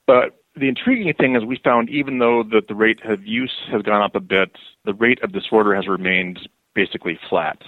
But 0.07 0.41
the 0.55 0.69
intriguing 0.69 1.13
thing 1.13 1.35
is 1.35 1.43
we 1.43 1.59
found 1.63 1.89
even 1.89 2.19
though 2.19 2.43
that 2.51 2.67
the 2.67 2.75
rate 2.75 3.03
of 3.05 3.25
use 3.25 3.55
has 3.71 3.81
gone 3.83 4.01
up 4.01 4.15
a 4.15 4.19
bit, 4.21 4.51
the 4.85 4.93
rate 4.93 5.21
of 5.21 5.33
disorder 5.33 5.75
has 5.75 5.87
remained 5.87 6.49
basically 6.73 7.19
flat. 7.29 7.61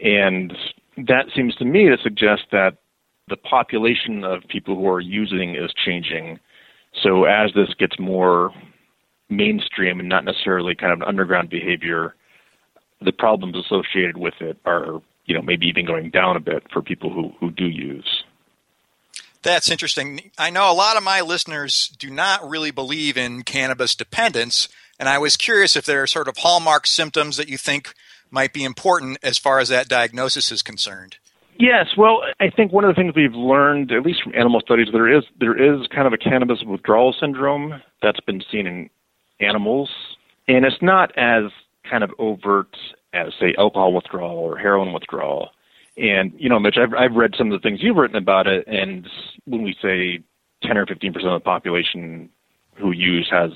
And 0.00 0.56
that 1.06 1.26
seems 1.34 1.54
to 1.56 1.64
me 1.64 1.88
to 1.88 1.96
suggest 2.02 2.42
that 2.52 2.78
the 3.28 3.36
population 3.36 4.24
of 4.24 4.42
people 4.48 4.74
who 4.74 4.88
are 4.88 5.00
using 5.00 5.54
is 5.54 5.72
changing. 5.84 6.40
So 7.02 7.24
as 7.24 7.50
this 7.54 7.74
gets 7.78 7.98
more 7.98 8.52
mainstream 9.28 10.00
and 10.00 10.08
not 10.08 10.24
necessarily 10.24 10.74
kind 10.74 10.92
of 10.92 11.00
an 11.00 11.08
underground 11.08 11.50
behavior, 11.50 12.14
the 13.00 13.12
problems 13.12 13.56
associated 13.56 14.16
with 14.16 14.34
it 14.40 14.58
are, 14.64 15.00
you 15.26 15.34
know, 15.34 15.42
maybe 15.42 15.66
even 15.66 15.86
going 15.86 16.10
down 16.10 16.36
a 16.36 16.40
bit 16.40 16.64
for 16.72 16.82
people 16.82 17.12
who, 17.12 17.32
who 17.38 17.50
do 17.50 17.66
use. 17.66 18.24
That's 19.42 19.70
interesting. 19.70 20.32
I 20.36 20.50
know 20.50 20.70
a 20.70 20.74
lot 20.74 20.96
of 20.96 21.04
my 21.04 21.20
listeners 21.20 21.94
do 21.98 22.10
not 22.10 22.48
really 22.48 22.72
believe 22.72 23.16
in 23.16 23.42
cannabis 23.42 23.94
dependence, 23.94 24.68
and 24.98 25.08
I 25.08 25.18
was 25.18 25.36
curious 25.36 25.76
if 25.76 25.84
there 25.84 26.02
are 26.02 26.08
sort 26.08 26.26
of 26.26 26.38
hallmark 26.38 26.86
symptoms 26.86 27.36
that 27.36 27.48
you 27.48 27.56
think 27.56 27.94
might 28.30 28.52
be 28.52 28.64
important 28.64 29.18
as 29.22 29.38
far 29.38 29.58
as 29.58 29.68
that 29.68 29.88
diagnosis 29.88 30.50
is 30.52 30.62
concerned. 30.62 31.16
Yes, 31.58 31.88
well, 31.96 32.22
I 32.38 32.50
think 32.50 32.72
one 32.72 32.84
of 32.84 32.94
the 32.94 33.00
things 33.00 33.14
we've 33.16 33.34
learned, 33.34 33.90
at 33.90 34.04
least 34.04 34.22
from 34.22 34.32
animal 34.34 34.60
studies, 34.60 34.88
there 34.92 35.12
is 35.12 35.24
there 35.40 35.56
is 35.60 35.88
kind 35.88 36.06
of 36.06 36.12
a 36.12 36.16
cannabis 36.18 36.62
withdrawal 36.64 37.14
syndrome 37.18 37.82
that's 38.00 38.20
been 38.20 38.42
seen 38.50 38.66
in 38.68 38.90
animals, 39.40 39.90
and 40.46 40.64
it's 40.64 40.80
not 40.80 41.10
as 41.18 41.50
kind 41.88 42.04
of 42.04 42.12
overt 42.20 42.76
as 43.12 43.32
say 43.40 43.54
alcohol 43.58 43.92
withdrawal 43.92 44.38
or 44.38 44.56
heroin 44.56 44.92
withdrawal. 44.92 45.50
And 45.96 46.32
you 46.36 46.48
know, 46.48 46.60
Mitch, 46.60 46.76
I've 46.78 46.94
I've 46.94 47.16
read 47.16 47.34
some 47.36 47.50
of 47.50 47.60
the 47.60 47.68
things 47.68 47.82
you've 47.82 47.96
written 47.96 48.16
about 48.16 48.46
it, 48.46 48.64
and 48.68 49.08
when 49.46 49.62
we 49.62 49.74
say 49.82 50.22
10 50.62 50.76
or 50.78 50.86
15 50.86 51.12
percent 51.12 51.32
of 51.32 51.40
the 51.40 51.44
population 51.44 52.28
who 52.76 52.92
use 52.92 53.28
has 53.32 53.50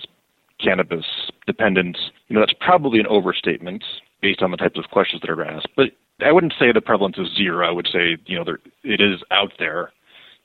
cannabis 0.59 1.05
dependence, 1.47 1.99
you 2.27 2.35
know, 2.35 2.41
that's 2.41 2.59
probably 2.61 2.99
an 2.99 3.07
overstatement 3.07 3.85
based 4.23 4.41
on 4.41 4.51
the 4.51 4.57
types 4.57 4.79
of 4.79 4.91
questions 4.91 5.21
that 5.21 5.31
are 5.31 5.45
asked. 5.45 5.69
But 5.77 5.91
I 6.25 6.33
wouldn't 6.33 6.55
say 6.59 6.73
the 6.73 6.81
prevalence 6.81 7.19
is 7.19 7.29
zero. 7.37 7.69
I 7.69 7.73
would 7.73 7.89
say, 7.93 8.17
you 8.27 8.39
know, 8.39 8.45
there, 8.45 8.61
it 8.85 9.01
is 9.01 9.23
out 9.31 9.53
there. 9.59 9.93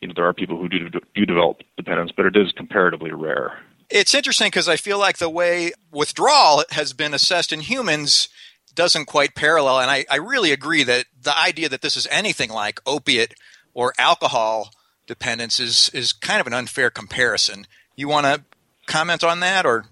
You 0.01 0.07
know, 0.07 0.13
there 0.15 0.25
are 0.25 0.33
people 0.33 0.57
who 0.57 0.67
do 0.67 0.89
do 0.89 1.25
develop 1.25 1.61
dependence, 1.77 2.11
but 2.15 2.25
it 2.25 2.35
is 2.35 2.51
comparatively 2.51 3.11
rare. 3.11 3.59
It's 3.89 4.13
interesting 4.13 4.47
because 4.47 4.67
I 4.67 4.75
feel 4.75 4.99
like 4.99 5.17
the 5.17 5.29
way 5.29 5.71
withdrawal 5.91 6.63
has 6.71 6.93
been 6.93 7.13
assessed 7.13 7.53
in 7.53 7.61
humans 7.61 8.27
doesn't 8.75 9.05
quite 9.05 9.33
parallel. 9.33 9.79
And 9.79 9.89
I, 9.89 10.05
I 10.09 10.17
really 10.17 10.51
agree 10.51 10.83
that 10.83 11.05
the 11.19 11.37
idea 11.37 11.69
that 11.69 11.81
this 11.81 11.97
is 11.97 12.07
anything 12.11 12.49
like 12.49 12.79
opiate 12.85 13.33
or 13.73 13.93
alcohol 13.97 14.71
dependence 15.07 15.59
is, 15.59 15.89
is 15.93 16.13
kind 16.13 16.41
of 16.41 16.47
an 16.47 16.53
unfair 16.53 16.89
comparison. 16.89 17.65
You 17.95 18.07
want 18.07 18.25
to 18.25 18.43
comment 18.85 19.23
on 19.23 19.39
that 19.39 19.65
or? 19.65 19.85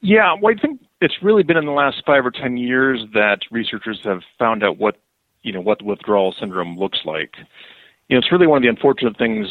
Yeah, 0.00 0.34
well, 0.40 0.54
I 0.56 0.60
think 0.60 0.80
it's 1.00 1.22
really 1.22 1.42
been 1.42 1.56
in 1.56 1.66
the 1.66 1.72
last 1.72 2.02
five 2.06 2.24
or 2.24 2.30
ten 2.30 2.56
years 2.56 3.00
that 3.14 3.40
researchers 3.50 4.00
have 4.04 4.20
found 4.38 4.64
out 4.64 4.78
what 4.78 4.96
you 5.42 5.52
know 5.52 5.60
what 5.60 5.82
withdrawal 5.82 6.34
syndrome 6.38 6.78
looks 6.78 7.00
like. 7.04 7.34
You 8.08 8.16
know, 8.16 8.18
it's 8.18 8.32
really 8.32 8.46
one 8.46 8.58
of 8.58 8.62
the 8.62 8.68
unfortunate 8.68 9.18
things 9.18 9.48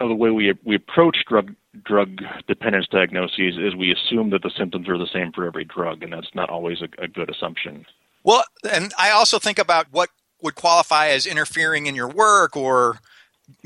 of 0.00 0.08
the 0.08 0.14
way 0.14 0.30
we 0.30 0.52
we 0.64 0.76
approach 0.76 1.18
drug 1.28 1.54
drug 1.84 2.20
dependence 2.46 2.86
diagnoses 2.90 3.56
is 3.58 3.74
we 3.74 3.92
assume 3.92 4.30
that 4.30 4.42
the 4.42 4.50
symptoms 4.56 4.88
are 4.88 4.98
the 4.98 5.08
same 5.12 5.32
for 5.32 5.46
every 5.46 5.64
drug, 5.64 6.02
and 6.02 6.12
that's 6.12 6.34
not 6.34 6.50
always 6.50 6.82
a, 6.82 7.02
a 7.02 7.08
good 7.08 7.30
assumption. 7.30 7.86
Well, 8.22 8.44
and 8.70 8.92
I 8.98 9.10
also 9.10 9.38
think 9.38 9.58
about 9.58 9.86
what 9.90 10.10
would 10.42 10.54
qualify 10.54 11.08
as 11.08 11.26
interfering 11.26 11.86
in 11.86 11.94
your 11.94 12.08
work 12.08 12.56
or 12.56 13.00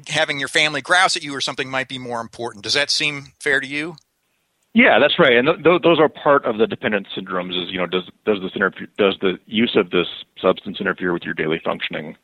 having 0.09 0.39
your 0.39 0.49
family 0.49 0.81
grouse 0.81 1.17
at 1.17 1.23
you 1.23 1.35
or 1.35 1.41
something 1.41 1.71
might 1.71 1.89
be 1.89 1.99
more 1.99 2.21
important. 2.21 2.65
Does 2.65 2.75
that 2.75 2.91
seem 2.91 3.33
fair 3.39 3.61
to 3.61 3.67
you? 3.67 3.97
Yeah, 4.79 5.01
that's 5.01 5.19
right, 5.19 5.33
and 5.33 5.49
th- 5.49 5.65
th- 5.65 5.83
those 5.83 5.99
are 5.99 6.09
part 6.09 6.45
of 6.45 6.59
the 6.59 6.67
dependent 6.69 7.09
syndromes. 7.09 7.51
Is 7.61 7.69
you 7.73 7.79
know, 7.79 7.87
does 7.87 8.09
does 8.25 8.41
this 8.41 8.53
interfere, 8.55 8.87
does 8.97 9.17
the 9.21 9.37
use 9.45 9.75
of 9.75 9.91
this 9.91 10.07
substance 10.41 10.79
interfere 10.79 11.13
with 11.13 11.25
your 11.25 11.35
daily 11.35 11.61
functioning? 11.65 12.17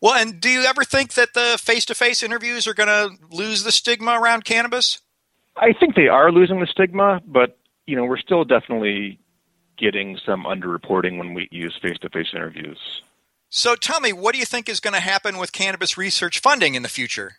Well, 0.00 0.14
and 0.14 0.40
do 0.40 0.48
you 0.48 0.62
ever 0.62 0.84
think 0.84 1.12
that 1.12 1.34
the 1.34 1.58
face-to-face 1.60 2.22
interviews 2.22 2.66
are 2.66 2.72
going 2.72 2.88
to 2.88 3.10
lose 3.30 3.62
the 3.62 3.70
stigma 3.70 4.18
around 4.18 4.46
cannabis? 4.46 5.02
I 5.54 5.74
think 5.78 5.94
they 5.94 6.08
are 6.08 6.32
losing 6.32 6.60
the 6.60 6.66
stigma, 6.66 7.20
but 7.26 7.58
you 7.86 7.94
know, 7.94 8.06
we're 8.06 8.16
still 8.16 8.44
definitely 8.44 9.20
getting 9.76 10.18
some 10.24 10.44
underreporting 10.44 11.18
when 11.18 11.34
we 11.34 11.46
use 11.50 11.78
face-to-face 11.82 12.28
interviews. 12.32 12.78
So, 13.50 13.76
tell 13.76 14.00
me, 14.00 14.14
what 14.14 14.32
do 14.32 14.38
you 14.38 14.46
think 14.46 14.70
is 14.70 14.80
going 14.80 14.94
to 14.94 15.00
happen 15.00 15.36
with 15.36 15.52
cannabis 15.52 15.98
research 15.98 16.40
funding 16.40 16.74
in 16.74 16.82
the 16.82 16.88
future? 16.88 17.34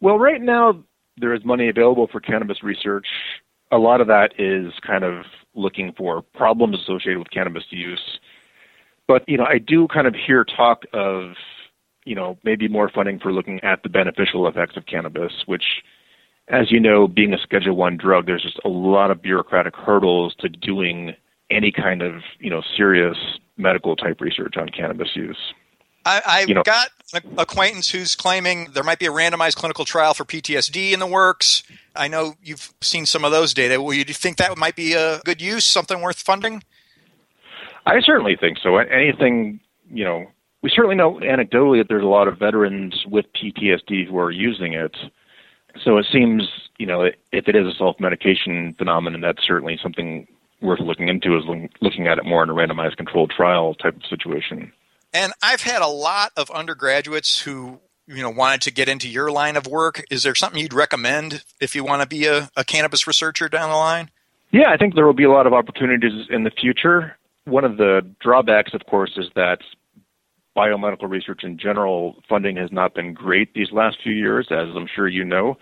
Well, 0.00 0.20
right 0.20 0.40
now 0.40 0.84
there 1.22 1.32
is 1.32 1.44
money 1.44 1.68
available 1.68 2.08
for 2.10 2.20
cannabis 2.20 2.62
research. 2.62 3.06
A 3.70 3.78
lot 3.78 4.02
of 4.02 4.08
that 4.08 4.32
is 4.38 4.72
kind 4.86 5.04
of 5.04 5.24
looking 5.54 5.94
for 5.96 6.20
problems 6.20 6.78
associated 6.80 7.18
with 7.18 7.30
cannabis 7.30 7.64
use. 7.70 8.18
But, 9.08 9.26
you 9.28 9.38
know, 9.38 9.44
I 9.44 9.58
do 9.58 9.88
kind 9.88 10.06
of 10.06 10.14
hear 10.14 10.44
talk 10.44 10.82
of, 10.92 11.32
you 12.04 12.14
know, 12.14 12.36
maybe 12.44 12.68
more 12.68 12.90
funding 12.90 13.18
for 13.20 13.32
looking 13.32 13.60
at 13.62 13.82
the 13.82 13.88
beneficial 13.88 14.46
effects 14.48 14.76
of 14.76 14.86
cannabis, 14.86 15.32
which 15.46 15.64
as 16.48 16.72
you 16.72 16.80
know, 16.80 17.06
being 17.06 17.32
a 17.32 17.38
Schedule 17.38 17.76
One 17.76 17.96
drug, 17.96 18.26
there's 18.26 18.42
just 18.42 18.60
a 18.64 18.68
lot 18.68 19.10
of 19.10 19.22
bureaucratic 19.22 19.76
hurdles 19.76 20.34
to 20.40 20.48
doing 20.48 21.14
any 21.50 21.70
kind 21.70 22.02
of, 22.02 22.22
you 22.40 22.50
know, 22.50 22.62
serious 22.76 23.16
medical 23.56 23.94
type 23.94 24.20
research 24.20 24.54
on 24.56 24.68
cannabis 24.68 25.10
use. 25.14 25.54
I, 26.04 26.22
I've 26.26 26.48
You 26.48 26.54
know- 26.56 26.62
got 26.62 26.88
an 27.14 27.22
acquaintance 27.38 27.90
who's 27.90 28.14
claiming 28.14 28.68
there 28.72 28.82
might 28.82 28.98
be 28.98 29.06
a 29.06 29.10
randomized 29.10 29.56
clinical 29.56 29.84
trial 29.84 30.14
for 30.14 30.24
PTSD 30.24 30.92
in 30.92 30.98
the 31.00 31.06
works. 31.06 31.62
I 31.94 32.08
know 32.08 32.34
you've 32.42 32.72
seen 32.80 33.04
some 33.04 33.24
of 33.24 33.32
those 33.32 33.52
data. 33.52 33.80
Well, 33.82 33.92
you 33.92 34.04
do 34.04 34.10
you 34.10 34.14
think 34.14 34.38
that 34.38 34.56
might 34.56 34.76
be 34.76 34.94
a 34.94 35.20
good 35.20 35.42
use, 35.42 35.64
something 35.66 36.00
worth 36.00 36.18
funding? 36.18 36.62
I 37.84 38.00
certainly 38.00 38.36
think 38.36 38.58
so. 38.62 38.78
Anything, 38.78 39.60
you 39.92 40.04
know, 40.04 40.26
we 40.62 40.70
certainly 40.70 40.96
know 40.96 41.14
anecdotally 41.16 41.80
that 41.80 41.86
there's 41.88 42.04
a 42.04 42.06
lot 42.06 42.28
of 42.28 42.38
veterans 42.38 43.04
with 43.06 43.26
PTSD 43.34 44.06
who 44.08 44.16
are 44.18 44.30
using 44.30 44.72
it. 44.72 44.96
So 45.84 45.98
it 45.98 46.06
seems, 46.10 46.44
you 46.78 46.86
know, 46.86 47.02
if 47.02 47.48
it 47.48 47.56
is 47.56 47.66
a 47.66 47.74
self-medication 47.76 48.74
phenomenon, 48.78 49.20
that's 49.20 49.44
certainly 49.46 49.78
something 49.82 50.26
worth 50.60 50.80
looking 50.80 51.08
into. 51.08 51.36
Is 51.36 51.44
looking 51.80 52.06
at 52.06 52.18
it 52.18 52.24
more 52.24 52.42
in 52.42 52.48
a 52.50 52.54
randomized 52.54 52.96
controlled 52.96 53.32
trial 53.36 53.74
type 53.74 53.96
of 53.96 54.02
situation. 54.08 54.72
And 55.12 55.32
I've 55.42 55.62
had 55.62 55.82
a 55.82 55.88
lot 55.88 56.32
of 56.36 56.50
undergraduates 56.50 57.40
who, 57.40 57.80
you 58.06 58.22
know, 58.22 58.30
wanted 58.30 58.62
to 58.62 58.72
get 58.72 58.88
into 58.88 59.08
your 59.08 59.30
line 59.30 59.56
of 59.56 59.66
work. 59.66 60.04
Is 60.10 60.22
there 60.22 60.34
something 60.34 60.60
you'd 60.60 60.72
recommend 60.72 61.44
if 61.60 61.74
you 61.74 61.84
want 61.84 62.02
to 62.02 62.08
be 62.08 62.26
a, 62.26 62.50
a 62.56 62.64
cannabis 62.64 63.06
researcher 63.06 63.48
down 63.48 63.68
the 63.68 63.76
line? 63.76 64.10
Yeah, 64.52 64.70
I 64.70 64.76
think 64.76 64.94
there 64.94 65.06
will 65.06 65.14
be 65.14 65.24
a 65.24 65.30
lot 65.30 65.46
of 65.46 65.52
opportunities 65.52 66.28
in 66.30 66.44
the 66.44 66.50
future. 66.50 67.16
One 67.44 67.64
of 67.64 67.76
the 67.76 68.06
drawbacks, 68.20 68.74
of 68.74 68.86
course, 68.86 69.12
is 69.16 69.26
that 69.34 69.58
biomedical 70.56 71.08
research 71.08 71.44
in 71.44 71.58
general 71.58 72.22
funding 72.28 72.56
has 72.56 72.70
not 72.70 72.94
been 72.94 73.14
great 73.14 73.54
these 73.54 73.72
last 73.72 73.98
few 74.02 74.12
years, 74.12 74.48
as 74.50 74.68
I'm 74.76 74.86
sure 74.86 75.08
you 75.08 75.24
know. 75.24 75.56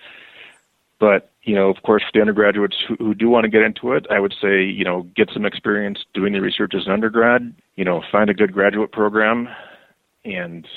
But 0.99 1.30
you 1.42 1.54
know, 1.54 1.71
of 1.71 1.83
course, 1.83 2.02
for 2.02 2.11
the 2.12 2.21
undergraduates 2.21 2.76
who, 2.87 2.97
who 2.97 3.14
do 3.14 3.28
want 3.28 3.45
to 3.45 3.50
get 3.50 3.62
into 3.62 3.92
it, 3.92 4.07
I 4.11 4.21
would 4.21 4.35
say 4.40 4.62
you 4.62 4.85
know 4.85 5.07
get 5.16 5.30
some 5.33 5.47
experience 5.47 6.04
doing 6.12 6.33
the 6.33 6.40
research 6.40 6.75
as 6.75 6.87
an 6.87 6.92
undergrad. 6.92 7.54
You 7.81 7.87
know, 7.87 8.03
find 8.13 8.29
a 8.29 8.35
good 8.35 8.53
graduate 8.53 8.93
program, 8.93 9.49
and 10.23 10.69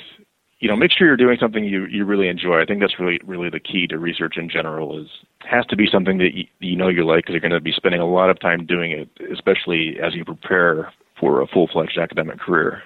you 0.60 0.70
know 0.70 0.78
make 0.78 0.90
sure 0.90 1.06
you're 1.06 1.18
doing 1.18 1.38
something 1.38 1.66
you 1.66 1.86
you 1.88 2.06
really 2.06 2.30
enjoy. 2.30 2.62
I 2.62 2.66
think 2.66 2.80
that's 2.80 2.98
really 2.98 3.20
really 3.26 3.50
the 3.50 3.60
key 3.60 3.88
to 3.88 4.00
research 4.00 4.38
in 4.38 4.50
general 4.50 4.98
is 4.98 5.10
has 5.42 5.66
to 5.66 5.76
be 5.76 5.86
something 5.92 6.18
that 6.20 6.34
you, 6.34 6.46
you 6.60 6.78
know 6.78 6.88
you 6.88 7.06
like 7.06 7.26
because 7.26 7.34
you're 7.34 7.42
going 7.42 7.52
to 7.52 7.60
be 7.60 7.74
spending 7.74 8.00
a 8.00 8.06
lot 8.06 8.30
of 8.30 8.40
time 8.40 8.66
doing 8.66 8.92
it, 8.92 9.10
especially 9.30 9.98
as 10.02 10.16
you 10.16 10.24
prepare 10.24 10.94
for 11.20 11.42
a 11.42 11.48
full 11.48 11.68
fledged 11.68 11.98
academic 11.98 12.40
career. 12.40 12.82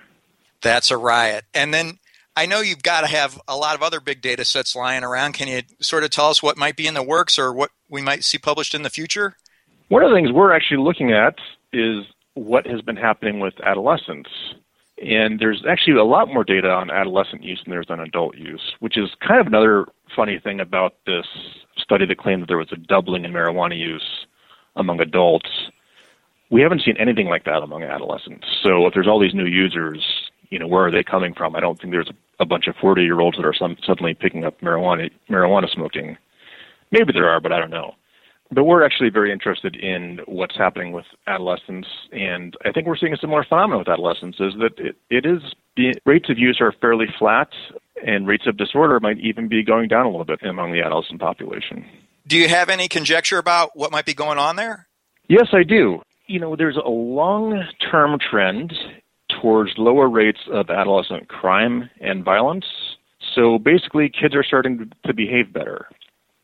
That's 0.61 0.89
a 0.89 0.97
riot. 0.97 1.45
And 1.53 1.71
then 1.71 1.99
I 2.35 2.47
know 2.47 2.61
you've 2.61 2.81
got 2.81 3.01
to 3.01 3.07
have 3.07 3.39
a 3.47 3.55
lot 3.55 3.75
of 3.75 3.83
other 3.83 3.99
big 3.99 4.23
data 4.23 4.45
sets 4.45 4.75
lying 4.75 5.03
around. 5.03 5.33
Can 5.33 5.47
you 5.47 5.61
sort 5.79 6.03
of 6.03 6.09
tell 6.09 6.29
us 6.31 6.41
what 6.41 6.57
might 6.57 6.75
be 6.75 6.87
in 6.87 6.95
the 6.95 7.03
works 7.03 7.37
or 7.37 7.53
what 7.53 7.69
we 7.87 8.01
might 8.01 8.23
see 8.23 8.39
published 8.39 8.73
in 8.73 8.81
the 8.81 8.89
future? 8.89 9.35
One 9.89 10.01
of 10.01 10.09
the 10.09 10.15
things 10.15 10.31
we're 10.31 10.55
actually 10.55 10.83
looking 10.83 11.13
at 11.13 11.35
is 11.71 12.03
what 12.37 12.67
has 12.67 12.81
been 12.81 12.95
happening 12.95 13.39
with 13.39 13.53
adolescents. 13.63 14.29
And 15.03 15.39
there's 15.39 15.63
actually 15.69 15.97
a 15.97 16.03
lot 16.03 16.27
more 16.27 16.43
data 16.43 16.69
on 16.69 16.89
adolescent 16.89 17.43
use 17.43 17.61
than 17.63 17.71
there's 17.71 17.89
on 17.89 17.99
adult 17.99 18.35
use, 18.35 18.73
which 18.79 18.97
is 18.97 19.09
kind 19.25 19.39
of 19.39 19.47
another 19.47 19.85
funny 20.15 20.39
thing 20.39 20.59
about 20.59 20.95
this 21.05 21.25
study 21.77 22.05
that 22.05 22.17
claimed 22.17 22.41
that 22.41 22.47
there 22.47 22.57
was 22.57 22.71
a 22.71 22.77
doubling 22.77 23.23
in 23.23 23.31
marijuana 23.31 23.77
use 23.77 24.25
among 24.75 24.99
adults. 24.99 25.49
We 26.49 26.61
haven't 26.61 26.81
seen 26.83 26.97
anything 26.97 27.27
like 27.27 27.43
that 27.45 27.61
among 27.61 27.83
adolescents. 27.83 28.47
So 28.63 28.87
if 28.87 28.93
there's 28.93 29.07
all 29.07 29.19
these 29.19 29.35
new 29.35 29.45
users, 29.45 30.03
you 30.49 30.57
know, 30.57 30.67
where 30.67 30.85
are 30.85 30.91
they 30.91 31.03
coming 31.03 31.33
from? 31.33 31.55
I 31.55 31.59
don't 31.59 31.79
think 31.79 31.91
there's 31.91 32.11
a 32.39 32.45
bunch 32.45 32.67
of 32.67 32.75
40 32.75 33.03
year 33.03 33.19
olds 33.19 33.37
that 33.37 33.45
are 33.45 33.53
some, 33.53 33.77
suddenly 33.85 34.13
picking 34.13 34.45
up 34.45 34.59
marijuana 34.61 35.11
marijuana 35.29 35.69
smoking. 35.69 36.17
Maybe 36.91 37.11
there 37.13 37.29
are, 37.29 37.41
but 37.41 37.51
I 37.51 37.59
don't 37.59 37.69
know. 37.69 37.95
But 38.49 38.63
we're 38.63 38.85
actually 38.85 39.09
very 39.09 39.31
interested 39.31 39.75
in 39.75 40.19
what's 40.25 40.55
happening 40.55 40.93
with 40.93 41.05
adolescents, 41.27 41.87
and 42.13 42.55
I 42.63 42.71
think 42.71 42.87
we're 42.87 42.95
seeing 42.95 43.13
a 43.13 43.17
similar 43.17 43.43
phenomenon 43.43 43.79
with 43.79 43.89
adolescents. 43.89 44.39
Is 44.39 44.53
that 44.59 44.77
it, 44.77 44.95
it 45.09 45.25
is 45.25 45.41
rates 46.05 46.29
of 46.29 46.39
use 46.39 46.59
are 46.61 46.73
fairly 46.79 47.07
flat, 47.19 47.49
and 48.05 48.25
rates 48.25 48.47
of 48.47 48.57
disorder 48.57 48.99
might 48.99 49.19
even 49.19 49.47
be 49.47 49.63
going 49.63 49.89
down 49.89 50.05
a 50.05 50.09
little 50.09 50.25
bit 50.25 50.41
among 50.43 50.71
the 50.71 50.81
adolescent 50.81 51.19
population. 51.19 51.85
Do 52.25 52.37
you 52.37 52.47
have 52.47 52.69
any 52.69 52.87
conjecture 52.87 53.37
about 53.37 53.71
what 53.75 53.91
might 53.91 54.05
be 54.05 54.13
going 54.13 54.37
on 54.37 54.55
there? 54.55 54.87
Yes, 55.27 55.47
I 55.51 55.63
do. 55.63 56.01
You 56.27 56.39
know, 56.39 56.55
there's 56.55 56.77
a 56.77 56.89
long 56.89 57.63
term 57.91 58.17
trend 58.19 58.73
towards 59.41 59.71
lower 59.77 60.09
rates 60.09 60.39
of 60.51 60.69
adolescent 60.69 61.27
crime 61.27 61.89
and 61.99 62.23
violence. 62.23 62.65
So 63.33 63.59
basically, 63.59 64.09
kids 64.09 64.35
are 64.35 64.43
starting 64.43 64.91
to 65.05 65.13
behave 65.13 65.53
better. 65.53 65.87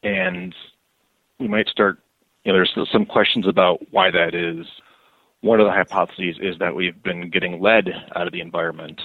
And 0.04 0.54
we 1.40 1.48
might 1.48 1.68
start, 1.68 2.00
you 2.44 2.52
know, 2.52 2.58
there's 2.58 2.90
some 2.92 3.06
questions 3.06 3.48
about 3.48 3.80
why 3.92 4.12
that 4.12 4.34
is. 4.34 4.66
One 5.42 5.60
of 5.60 5.66
the 5.66 5.72
hypotheses 5.72 6.38
is 6.42 6.58
that 6.60 6.76
we've 6.76 7.02
been 7.04 7.30
getting 7.30 7.62
lead 7.62 7.90
out 8.16 8.28
of 8.28 8.34
the 8.34 8.42
environment. 8.42 9.02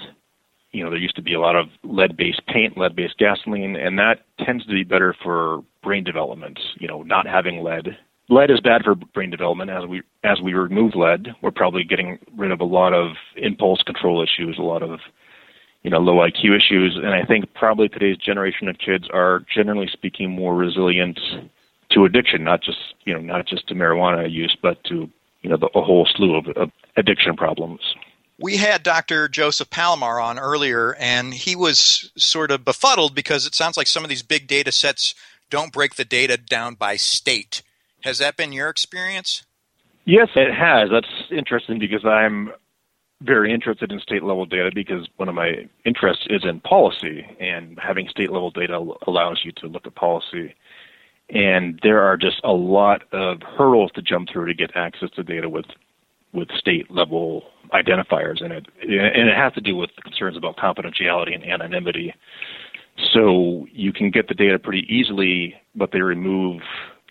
You 0.70 0.84
know, 0.84 0.90
there 0.90 0.98
used 0.98 1.16
to 1.16 1.22
be 1.22 1.34
a 1.34 1.40
lot 1.40 1.56
of 1.56 1.66
lead 1.82 2.16
based 2.16 2.42
paint, 2.46 2.76
lead 2.76 2.94
based 2.94 3.18
gasoline, 3.18 3.74
and 3.74 3.98
that 3.98 4.20
tends 4.44 4.64
to 4.66 4.72
be 4.72 4.84
better 4.84 5.16
for 5.22 5.64
brain 5.82 6.04
development. 6.04 6.60
You 6.78 6.86
know, 6.86 7.02
not 7.02 7.26
having 7.26 7.64
lead 7.64 7.96
lead 8.28 8.50
is 8.50 8.60
bad 8.60 8.82
for 8.84 8.94
brain 8.94 9.30
development. 9.30 9.70
As 9.70 9.86
we 9.86 10.02
as 10.24 10.40
we 10.42 10.52
remove 10.54 10.94
lead, 10.94 11.28
we're 11.42 11.50
probably 11.50 11.84
getting 11.84 12.18
rid 12.36 12.52
of 12.52 12.60
a 12.60 12.64
lot 12.64 12.92
of 12.92 13.12
impulse 13.36 13.82
control 13.82 14.22
issues, 14.22 14.58
a 14.58 14.62
lot 14.62 14.82
of 14.82 15.00
you 15.82 15.90
know 15.90 15.98
low 15.98 16.16
IQ 16.16 16.56
issues, 16.56 16.96
and 16.96 17.14
I 17.14 17.24
think 17.24 17.52
probably 17.54 17.88
today's 17.88 18.16
generation 18.16 18.68
of 18.68 18.76
kids 18.78 19.08
are 19.12 19.44
generally 19.54 19.88
speaking 19.92 20.30
more 20.30 20.54
resilient 20.54 21.18
to 21.90 22.04
addiction, 22.04 22.44
not 22.44 22.62
just 22.62 22.78
you 23.04 23.14
know 23.14 23.20
not 23.20 23.46
just 23.46 23.66
to 23.68 23.74
marijuana 23.74 24.30
use, 24.30 24.56
but 24.60 24.82
to 24.84 25.08
you 25.42 25.50
know 25.50 25.56
the, 25.56 25.66
a 25.74 25.82
whole 25.82 26.06
slew 26.06 26.36
of, 26.36 26.48
of 26.56 26.70
addiction 26.96 27.36
problems. 27.36 27.80
We 28.40 28.56
had 28.56 28.84
Dr. 28.84 29.28
Joseph 29.28 29.68
Palamar 29.68 30.22
on 30.22 30.38
earlier, 30.38 30.94
and 30.94 31.34
he 31.34 31.56
was 31.56 32.12
sort 32.16 32.52
of 32.52 32.64
befuddled 32.64 33.14
because 33.14 33.46
it 33.46 33.54
sounds 33.54 33.76
like 33.76 33.88
some 33.88 34.04
of 34.04 34.10
these 34.10 34.22
big 34.22 34.46
data 34.46 34.70
sets 34.70 35.14
don't 35.50 35.72
break 35.72 35.96
the 35.96 36.04
data 36.04 36.36
down 36.36 36.74
by 36.74 36.96
state. 36.96 37.62
Has 38.04 38.18
that 38.18 38.36
been 38.36 38.52
your 38.52 38.68
experience? 38.68 39.44
Yes, 40.04 40.28
it 40.36 40.54
has. 40.54 40.88
That's 40.90 41.08
interesting 41.30 41.80
because 41.80 42.04
I'm 42.04 42.52
very 43.22 43.52
interested 43.52 43.90
in 43.90 43.98
state 44.00 44.22
level 44.22 44.46
data 44.46 44.70
because 44.72 45.08
one 45.16 45.28
of 45.28 45.34
my 45.34 45.68
interests 45.84 46.26
is 46.30 46.44
in 46.44 46.60
policy, 46.60 47.26
and 47.40 47.78
having 47.78 48.08
state 48.08 48.30
level 48.30 48.50
data 48.50 48.78
allows 49.06 49.40
you 49.44 49.52
to 49.52 49.66
look 49.66 49.86
at 49.86 49.94
policy. 49.96 50.54
And 51.30 51.78
there 51.82 52.02
are 52.02 52.16
just 52.16 52.40
a 52.42 52.52
lot 52.52 53.02
of 53.12 53.42
hurdles 53.42 53.90
to 53.94 54.02
jump 54.02 54.30
through 54.32 54.46
to 54.46 54.54
get 54.54 54.70
access 54.74 55.10
to 55.16 55.22
data 55.22 55.48
with 55.48 55.66
with 56.32 56.48
state 56.58 56.90
level 56.90 57.42
identifiers 57.72 58.42
in 58.42 58.52
it, 58.52 58.66
and 58.82 59.28
it 59.28 59.36
has 59.36 59.52
to 59.54 59.60
do 59.60 59.76
with 59.76 59.90
concerns 60.02 60.36
about 60.36 60.56
confidentiality 60.56 61.34
and 61.34 61.42
anonymity. 61.44 62.14
So 63.12 63.66
you 63.72 63.92
can 63.92 64.10
get 64.10 64.28
the 64.28 64.34
data 64.34 64.58
pretty 64.58 64.86
easily, 64.88 65.54
but 65.74 65.92
they 65.92 66.00
remove 66.00 66.60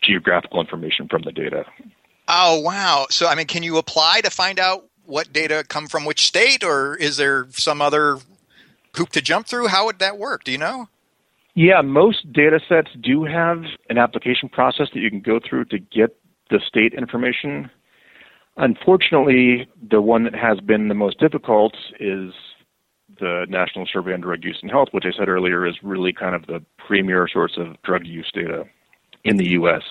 geographical 0.02 0.60
information 0.60 1.08
from 1.08 1.24
the 1.24 1.32
data. 1.32 1.66
Oh 2.28 2.60
wow! 2.60 3.08
So 3.10 3.28
I 3.28 3.36
mean, 3.36 3.48
can 3.48 3.64
you 3.64 3.78
apply 3.78 4.22
to 4.22 4.30
find 4.30 4.60
out 4.60 4.86
what 5.06 5.32
data 5.32 5.64
come 5.68 5.88
from 5.88 6.06
which 6.06 6.28
state, 6.28 6.64
or 6.64 6.96
is 6.96 7.18
there 7.18 7.48
some 7.52 7.82
other 7.82 8.18
hoop 8.96 9.10
to 9.10 9.22
jump 9.22 9.48
through? 9.48 9.68
How 9.68 9.86
would 9.86 10.00
that 10.00 10.18
work? 10.18 10.44
Do 10.44 10.52
you 10.52 10.58
know? 10.58 10.90
Yeah, 11.58 11.82
most 11.82 12.32
data 12.32 12.60
sets 12.70 12.90
do 13.02 13.24
have 13.24 13.64
an 13.90 13.98
application 13.98 14.48
process 14.48 14.90
that 14.94 15.00
you 15.00 15.10
can 15.10 15.22
go 15.22 15.40
through 15.40 15.66
to 15.66 15.80
get 15.80 16.16
the 16.52 16.60
state 16.68 16.94
information. 16.94 17.72
Unfortunately, 18.58 19.68
the 19.90 20.00
one 20.00 20.24
that 20.26 20.36
has 20.36 20.60
been 20.60 20.88
the 20.88 20.94
most 20.94 21.20
difficult 21.20 21.74
is 22.00 22.32
the 23.20 23.48
National 23.50 23.88
Survey 23.92 24.14
on 24.14 24.22
Drug 24.22 24.44
Use 24.44 24.60
and 24.62 24.70
Health, 24.70 24.90
which 24.92 25.06
I 25.08 25.18
said 25.18 25.30
earlier 25.30 25.66
is 25.66 25.74
really 25.82 26.14
kind 26.14 26.36
of 26.36 26.46
the 26.46 26.64
premier 26.78 27.28
source 27.28 27.58
of 27.58 27.82
drug 27.82 28.06
use 28.06 28.30
data 28.32 28.66
in 29.24 29.38
the 29.38 29.50
U.S. 29.54 29.82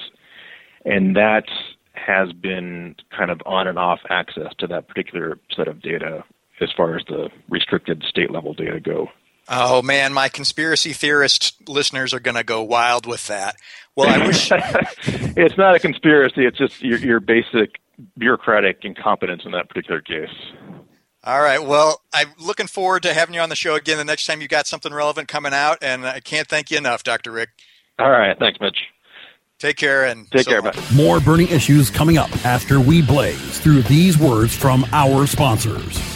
And 0.85 1.16
that 1.16 1.46
has 1.94 2.33
been 2.33 2.94
kind 3.11 3.33
of 3.33 3.40
on 3.44 3.66
and 3.66 3.76
off 3.76 3.98
access 4.09 4.55
to 4.59 4.68
that 4.68 4.87
particular 4.87 5.40
set 5.57 5.66
of 5.66 5.83
data 5.83 6.22
as 6.61 6.68
far 6.76 6.96
as 6.96 7.02
the 7.09 7.29
restricted 7.50 8.05
state 8.09 8.31
level 8.31 8.55
data 8.55 8.79
go. 8.79 9.09
Oh 9.48 9.82
man, 9.82 10.12
my 10.12 10.28
conspiracy 10.28 10.92
theorist 10.92 11.68
listeners 11.68 12.12
are 12.12 12.20
going 12.20 12.35
to 12.35 12.44
go 12.44 12.62
wild 12.62 13.06
with 13.06 13.26
that. 13.28 13.56
Well, 13.94 14.09
I 14.09 14.26
wish 14.26 14.50
it's 14.52 15.56
not 15.56 15.74
a 15.74 15.78
conspiracy; 15.78 16.44
it's 16.44 16.59
just 16.59 16.82
your, 16.82 16.98
your 16.98 17.20
basic 17.20 17.76
bureaucratic 18.18 18.78
incompetence 18.82 19.42
in 19.44 19.52
that 19.52 19.68
particular 19.68 20.00
case. 20.00 20.35
All 21.24 21.40
right. 21.40 21.62
Well, 21.62 22.02
I'm 22.12 22.28
looking 22.38 22.68
forward 22.68 23.02
to 23.02 23.12
having 23.12 23.35
you 23.35 23.40
on 23.40 23.48
the 23.48 23.56
show 23.56 23.74
again 23.74 23.98
the 23.98 24.04
next 24.04 24.26
time 24.26 24.40
you 24.40 24.48
got 24.48 24.66
something 24.66 24.92
relevant 24.92 25.26
coming 25.26 25.52
out, 25.52 25.78
and 25.82 26.06
I 26.06 26.20
can't 26.20 26.46
thank 26.46 26.70
you 26.70 26.78
enough, 26.78 27.02
Dr. 27.02 27.32
Rick. 27.32 27.50
All 27.98 28.11
right. 28.11 28.38
Thanks, 28.38 28.61
Mitch. 28.61 28.78
Take 29.59 29.76
care 29.76 30.04
and 30.04 30.30
take 30.30 30.42
so 30.42 30.50
care. 30.50 30.62
Bye. 30.62 30.72
More 30.94 31.18
burning 31.18 31.48
issues 31.48 31.90
coming 31.90 32.18
up 32.18 32.30
after 32.44 32.78
we 32.78 33.02
blaze 33.02 33.59
through 33.59 33.82
these 33.82 34.18
words 34.18 34.54
from 34.54 34.85
our 34.92 35.26
sponsors. 35.26 36.15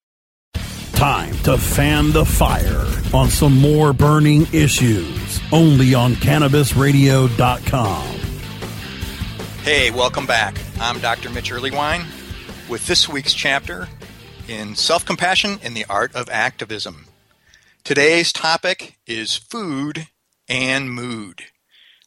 Time 1.01 1.33
to 1.39 1.57
fan 1.57 2.11
the 2.11 2.23
fire 2.23 2.85
on 3.11 3.31
some 3.31 3.57
more 3.57 3.91
burning 3.91 4.45
issues 4.53 5.41
only 5.51 5.95
on 5.95 6.13
CannabisRadio.com. 6.13 8.07
Hey, 9.63 9.89
welcome 9.89 10.27
back. 10.27 10.55
I'm 10.79 10.99
Dr. 10.99 11.31
Mitch 11.31 11.51
Earleywine 11.51 12.05
with 12.69 12.85
this 12.85 13.09
week's 13.09 13.33
chapter 13.33 13.89
in 14.47 14.75
Self 14.75 15.03
Compassion 15.03 15.57
in 15.63 15.73
the 15.73 15.85
Art 15.89 16.13
of 16.13 16.29
Activism. 16.29 17.07
Today's 17.83 18.31
topic 18.31 18.99
is 19.07 19.35
food 19.35 20.05
and 20.47 20.91
mood. 20.91 21.45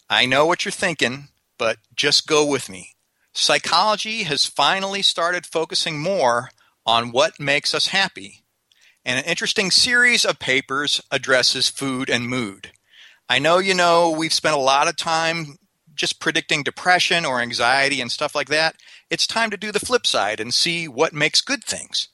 I 0.09 0.24
know 0.24 0.46
what 0.46 0.64
you're 0.64 0.70
thinking, 0.70 1.30
but 1.59 1.78
just 1.96 2.28
go 2.28 2.46
with 2.46 2.70
me. 2.70 2.90
psychology 3.33 4.22
has 4.22 4.46
finally 4.46 5.02
started 5.02 5.46
focusing 5.46 6.00
more 6.00 6.50
on 6.87 7.11
what 7.11 7.40
makes 7.40 7.74
us 7.74 7.88
happy. 7.88 8.43
And 9.05 9.19
an 9.19 9.25
interesting 9.25 9.71
series 9.71 10.25
of 10.25 10.38
papers 10.38 11.01
addresses 11.11 11.69
food 11.69 12.09
and 12.09 12.29
mood. 12.29 12.73
I 13.29 13.38
know 13.38 13.59
you 13.59 13.75
know 13.75 14.11
we've 14.11 14.33
spent 14.33 14.55
a 14.55 14.59
lot 14.59 14.88
of 14.88 14.97
time 14.97 15.59
just 15.95 16.21
predicting 16.21 16.62
depression 16.62 17.25
or 17.25 17.40
anxiety 17.40 18.01
and 18.01 18.11
stuff 18.11 18.35
like 18.35 18.49
that. 18.49 18.77
It's 19.11 19.27
time 19.27 19.51
to 19.51 19.57
do 19.57 19.71
the 19.73 19.81
flip 19.81 20.07
side 20.07 20.40
and 20.40 20.53
see 20.53 20.88
what 20.88 21.12
makes 21.12 21.40
good 21.40 21.62
things. 21.62 22.09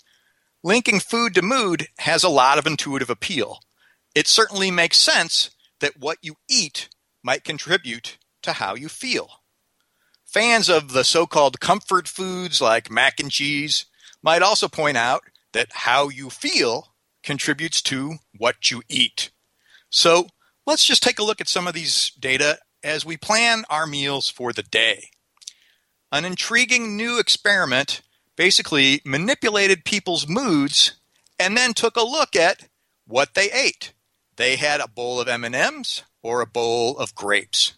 Linking 0.62 1.00
food 1.00 1.34
to 1.34 1.42
mood 1.42 1.88
has 2.00 2.22
a 2.22 2.28
lot 2.28 2.58
of 2.58 2.66
intuitive 2.66 3.08
appeal. 3.08 3.60
It 4.14 4.26
certainly 4.26 4.70
makes 4.70 4.98
sense 4.98 5.50
that 5.80 5.98
what 5.98 6.18
you 6.20 6.36
eat 6.48 6.88
might 7.22 7.44
contribute 7.44 8.18
to 8.42 8.54
how 8.54 8.74
you 8.74 8.88
feel. 8.88 9.30
Fans 10.26 10.68
of 10.68 10.92
the 10.92 11.04
so 11.04 11.26
called 11.26 11.60
comfort 11.60 12.06
foods 12.06 12.60
like 12.60 12.90
mac 12.90 13.18
and 13.18 13.30
cheese 13.30 13.86
might 14.22 14.42
also 14.42 14.68
point 14.68 14.96
out 14.96 15.22
that 15.52 15.68
how 15.72 16.08
you 16.08 16.30
feel 16.30 16.94
contributes 17.22 17.82
to 17.82 18.16
what 18.36 18.70
you 18.70 18.82
eat. 18.88 19.30
So 19.90 20.28
let's 20.66 20.84
just 20.84 21.02
take 21.02 21.18
a 21.18 21.24
look 21.24 21.40
at 21.40 21.48
some 21.48 21.66
of 21.66 21.74
these 21.74 22.12
data 22.18 22.58
as 22.82 23.04
we 23.04 23.16
plan 23.16 23.64
our 23.68 23.86
meals 23.86 24.28
for 24.28 24.52
the 24.52 24.62
day. 24.62 25.10
An 26.12 26.24
intriguing 26.24 26.96
new 26.96 27.18
experiment 27.18 28.02
basically 28.36 29.00
manipulated 29.04 29.84
people's 29.84 30.26
moods 30.26 30.92
and 31.38 31.56
then 31.56 31.74
took 31.74 31.96
a 31.96 32.02
look 32.02 32.34
at 32.34 32.68
what 33.06 33.34
they 33.34 33.50
ate. 33.50 33.92
They 34.36 34.56
had 34.56 34.80
a 34.80 34.88
bowl 34.88 35.20
of 35.20 35.28
M&Ms 35.28 36.02
or 36.22 36.40
a 36.40 36.46
bowl 36.46 36.96
of 36.98 37.14
grapes. 37.14 37.74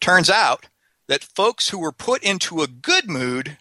Turns 0.00 0.28
out 0.28 0.66
that 1.06 1.22
folks 1.22 1.68
who 1.68 1.78
were 1.78 1.92
put 1.92 2.22
into 2.22 2.62
a 2.62 2.66
good 2.66 3.08
mood 3.08 3.58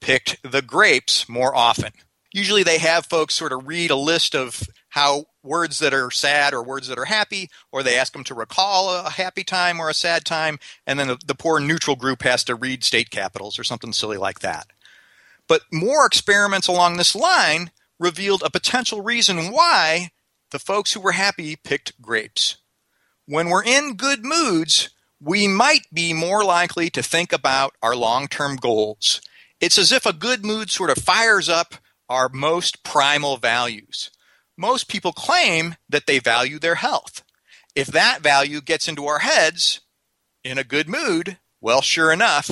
picked 0.00 0.38
the 0.42 0.62
grapes 0.62 1.28
more 1.28 1.54
often. 1.54 1.92
Usually 2.36 2.64
they 2.64 2.76
have 2.76 3.06
folks 3.06 3.32
sort 3.32 3.54
of 3.54 3.66
read 3.66 3.90
a 3.90 3.96
list 3.96 4.34
of 4.34 4.62
how 4.90 5.24
words 5.42 5.78
that 5.78 5.94
are 5.94 6.10
sad 6.10 6.52
or 6.52 6.62
words 6.62 6.86
that 6.88 6.98
are 6.98 7.06
happy, 7.06 7.48
or 7.72 7.82
they 7.82 7.96
ask 7.96 8.12
them 8.12 8.24
to 8.24 8.34
recall 8.34 8.94
a 8.94 9.08
happy 9.08 9.42
time 9.42 9.80
or 9.80 9.88
a 9.88 9.94
sad 9.94 10.26
time, 10.26 10.58
and 10.86 10.98
then 10.98 11.06
the, 11.08 11.16
the 11.24 11.34
poor 11.34 11.60
neutral 11.60 11.96
group 11.96 12.20
has 12.24 12.44
to 12.44 12.54
read 12.54 12.84
state 12.84 13.08
capitals 13.08 13.58
or 13.58 13.64
something 13.64 13.90
silly 13.94 14.18
like 14.18 14.40
that. 14.40 14.66
But 15.48 15.62
more 15.72 16.04
experiments 16.04 16.68
along 16.68 16.98
this 16.98 17.16
line 17.16 17.70
revealed 17.98 18.42
a 18.44 18.50
potential 18.50 19.00
reason 19.00 19.50
why 19.50 20.10
the 20.50 20.58
folks 20.58 20.92
who 20.92 21.00
were 21.00 21.12
happy 21.12 21.56
picked 21.56 21.98
grapes. 22.02 22.58
When 23.24 23.48
we're 23.48 23.64
in 23.64 23.94
good 23.94 24.26
moods, 24.26 24.90
we 25.22 25.48
might 25.48 25.86
be 25.90 26.12
more 26.12 26.44
likely 26.44 26.90
to 26.90 27.02
think 27.02 27.32
about 27.32 27.72
our 27.82 27.96
long 27.96 28.28
term 28.28 28.56
goals. 28.56 29.22
It's 29.58 29.78
as 29.78 29.90
if 29.90 30.04
a 30.04 30.12
good 30.12 30.44
mood 30.44 30.70
sort 30.70 30.90
of 30.90 31.02
fires 31.02 31.48
up 31.48 31.76
our 32.08 32.28
most 32.28 32.82
primal 32.82 33.36
values. 33.36 34.10
Most 34.56 34.88
people 34.88 35.12
claim 35.12 35.76
that 35.88 36.06
they 36.06 36.18
value 36.18 36.58
their 36.58 36.76
health. 36.76 37.22
If 37.74 37.88
that 37.88 38.22
value 38.22 38.60
gets 38.60 38.88
into 38.88 39.06
our 39.06 39.18
heads 39.18 39.80
in 40.42 40.58
a 40.58 40.64
good 40.64 40.88
mood, 40.88 41.38
well, 41.60 41.82
sure 41.82 42.12
enough, 42.12 42.50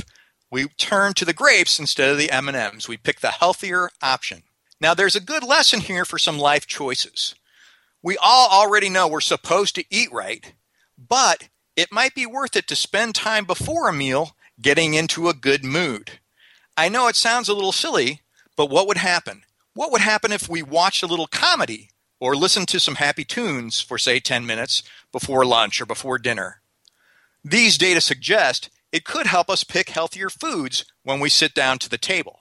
we 0.50 0.68
turn 0.68 1.14
to 1.14 1.24
the 1.24 1.32
grapes 1.32 1.78
instead 1.80 2.10
of 2.10 2.18
the 2.18 2.30
M&Ms. 2.30 2.88
We 2.88 2.96
pick 2.96 3.20
the 3.20 3.30
healthier 3.30 3.90
option. 4.02 4.42
Now, 4.80 4.92
there's 4.94 5.16
a 5.16 5.20
good 5.20 5.42
lesson 5.42 5.80
here 5.80 6.04
for 6.04 6.18
some 6.18 6.38
life 6.38 6.66
choices. 6.66 7.34
We 8.02 8.18
all 8.18 8.48
already 8.50 8.90
know 8.90 9.08
we're 9.08 9.20
supposed 9.20 9.74
to 9.76 9.84
eat 9.90 10.12
right, 10.12 10.52
but 10.98 11.48
it 11.74 11.90
might 11.90 12.14
be 12.14 12.26
worth 12.26 12.54
it 12.54 12.66
to 12.68 12.76
spend 12.76 13.14
time 13.14 13.46
before 13.46 13.88
a 13.88 13.92
meal 13.92 14.36
getting 14.60 14.94
into 14.94 15.28
a 15.28 15.34
good 15.34 15.64
mood. 15.64 16.20
I 16.76 16.88
know 16.88 17.08
it 17.08 17.16
sounds 17.16 17.48
a 17.48 17.54
little 17.54 17.72
silly, 17.72 18.20
but 18.56 18.70
what 18.70 18.86
would 18.86 18.98
happen? 18.98 19.42
What 19.74 19.90
would 19.90 20.00
happen 20.00 20.32
if 20.32 20.48
we 20.48 20.62
watched 20.62 21.02
a 21.02 21.06
little 21.06 21.26
comedy 21.26 21.90
or 22.20 22.36
listened 22.36 22.68
to 22.68 22.80
some 22.80 22.96
happy 22.96 23.24
tunes 23.24 23.80
for, 23.80 23.98
say, 23.98 24.20
10 24.20 24.46
minutes 24.46 24.82
before 25.12 25.44
lunch 25.44 25.80
or 25.80 25.86
before 25.86 26.18
dinner? 26.18 26.60
These 27.42 27.76
data 27.76 28.00
suggest 28.00 28.70
it 28.92 29.04
could 29.04 29.26
help 29.26 29.50
us 29.50 29.64
pick 29.64 29.90
healthier 29.90 30.30
foods 30.30 30.84
when 31.02 31.20
we 31.20 31.28
sit 31.28 31.54
down 31.54 31.78
to 31.80 31.88
the 31.88 31.98
table. 31.98 32.40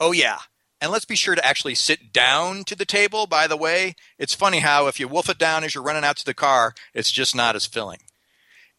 Oh, 0.00 0.12
yeah, 0.12 0.38
and 0.82 0.90
let's 0.90 1.04
be 1.04 1.14
sure 1.14 1.36
to 1.36 1.46
actually 1.46 1.76
sit 1.76 2.12
down 2.12 2.64
to 2.64 2.74
the 2.74 2.84
table, 2.84 3.28
by 3.28 3.46
the 3.46 3.56
way. 3.56 3.94
It's 4.18 4.34
funny 4.34 4.58
how 4.58 4.88
if 4.88 4.98
you 4.98 5.06
wolf 5.06 5.30
it 5.30 5.38
down 5.38 5.62
as 5.62 5.76
you're 5.76 5.84
running 5.84 6.02
out 6.02 6.16
to 6.16 6.24
the 6.24 6.34
car, 6.34 6.74
it's 6.92 7.12
just 7.12 7.36
not 7.36 7.54
as 7.54 7.66
filling. 7.66 8.00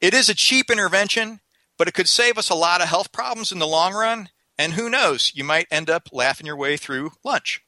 It 0.02 0.14
is 0.14 0.28
a 0.28 0.36
cheap 0.36 0.70
intervention, 0.70 1.40
but 1.78 1.88
it 1.88 1.94
could 1.94 2.10
save 2.10 2.38
us 2.38 2.50
a 2.50 2.56
lot 2.56 2.82
of 2.82 2.90
health 2.90 3.14
problems 3.14 3.54
in 3.54 3.60
the 3.60 3.66
long 3.66 3.94
run. 3.94 4.28
And 4.58 4.74
who 4.74 4.90
knows, 4.90 5.32
you 5.36 5.44
might 5.44 5.68
end 5.72 5.90
up 5.90 6.10
laughing 6.12 6.46
your 6.46 6.56
way 6.56 6.78
through 6.78 7.12
lunch. 7.24 7.62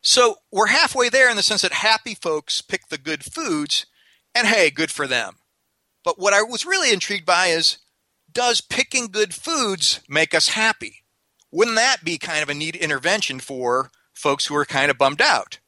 So 0.00 0.36
we're 0.50 0.66
halfway 0.66 1.08
there 1.08 1.30
in 1.30 1.36
the 1.36 1.42
sense 1.42 1.62
that 1.62 1.72
happy 1.72 2.14
folks 2.14 2.60
pick 2.60 2.88
the 2.88 2.98
good 2.98 3.24
foods, 3.24 3.86
and 4.34 4.46
hey, 4.46 4.70
good 4.70 4.90
for 4.90 5.06
them. 5.06 5.36
But 6.04 6.18
what 6.18 6.34
I 6.34 6.42
was 6.42 6.66
really 6.66 6.92
intrigued 6.92 7.26
by 7.26 7.46
is 7.46 7.78
does 8.32 8.60
picking 8.60 9.06
good 9.06 9.34
foods 9.34 10.00
make 10.08 10.34
us 10.34 10.48
happy? 10.48 11.04
Wouldn't 11.52 11.76
that 11.76 12.04
be 12.04 12.18
kind 12.18 12.42
of 12.42 12.48
a 12.48 12.54
neat 12.54 12.74
intervention 12.74 13.38
for 13.38 13.90
folks 14.12 14.46
who 14.46 14.56
are 14.56 14.64
kind 14.64 14.90
of 14.90 14.98
bummed 14.98 15.20
out? 15.20 15.60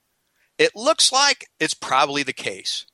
It 0.58 0.74
looks 0.74 1.12
like 1.12 1.46
it's 1.60 1.74
probably 1.74 2.22
the 2.22 2.32
case 2.32 2.87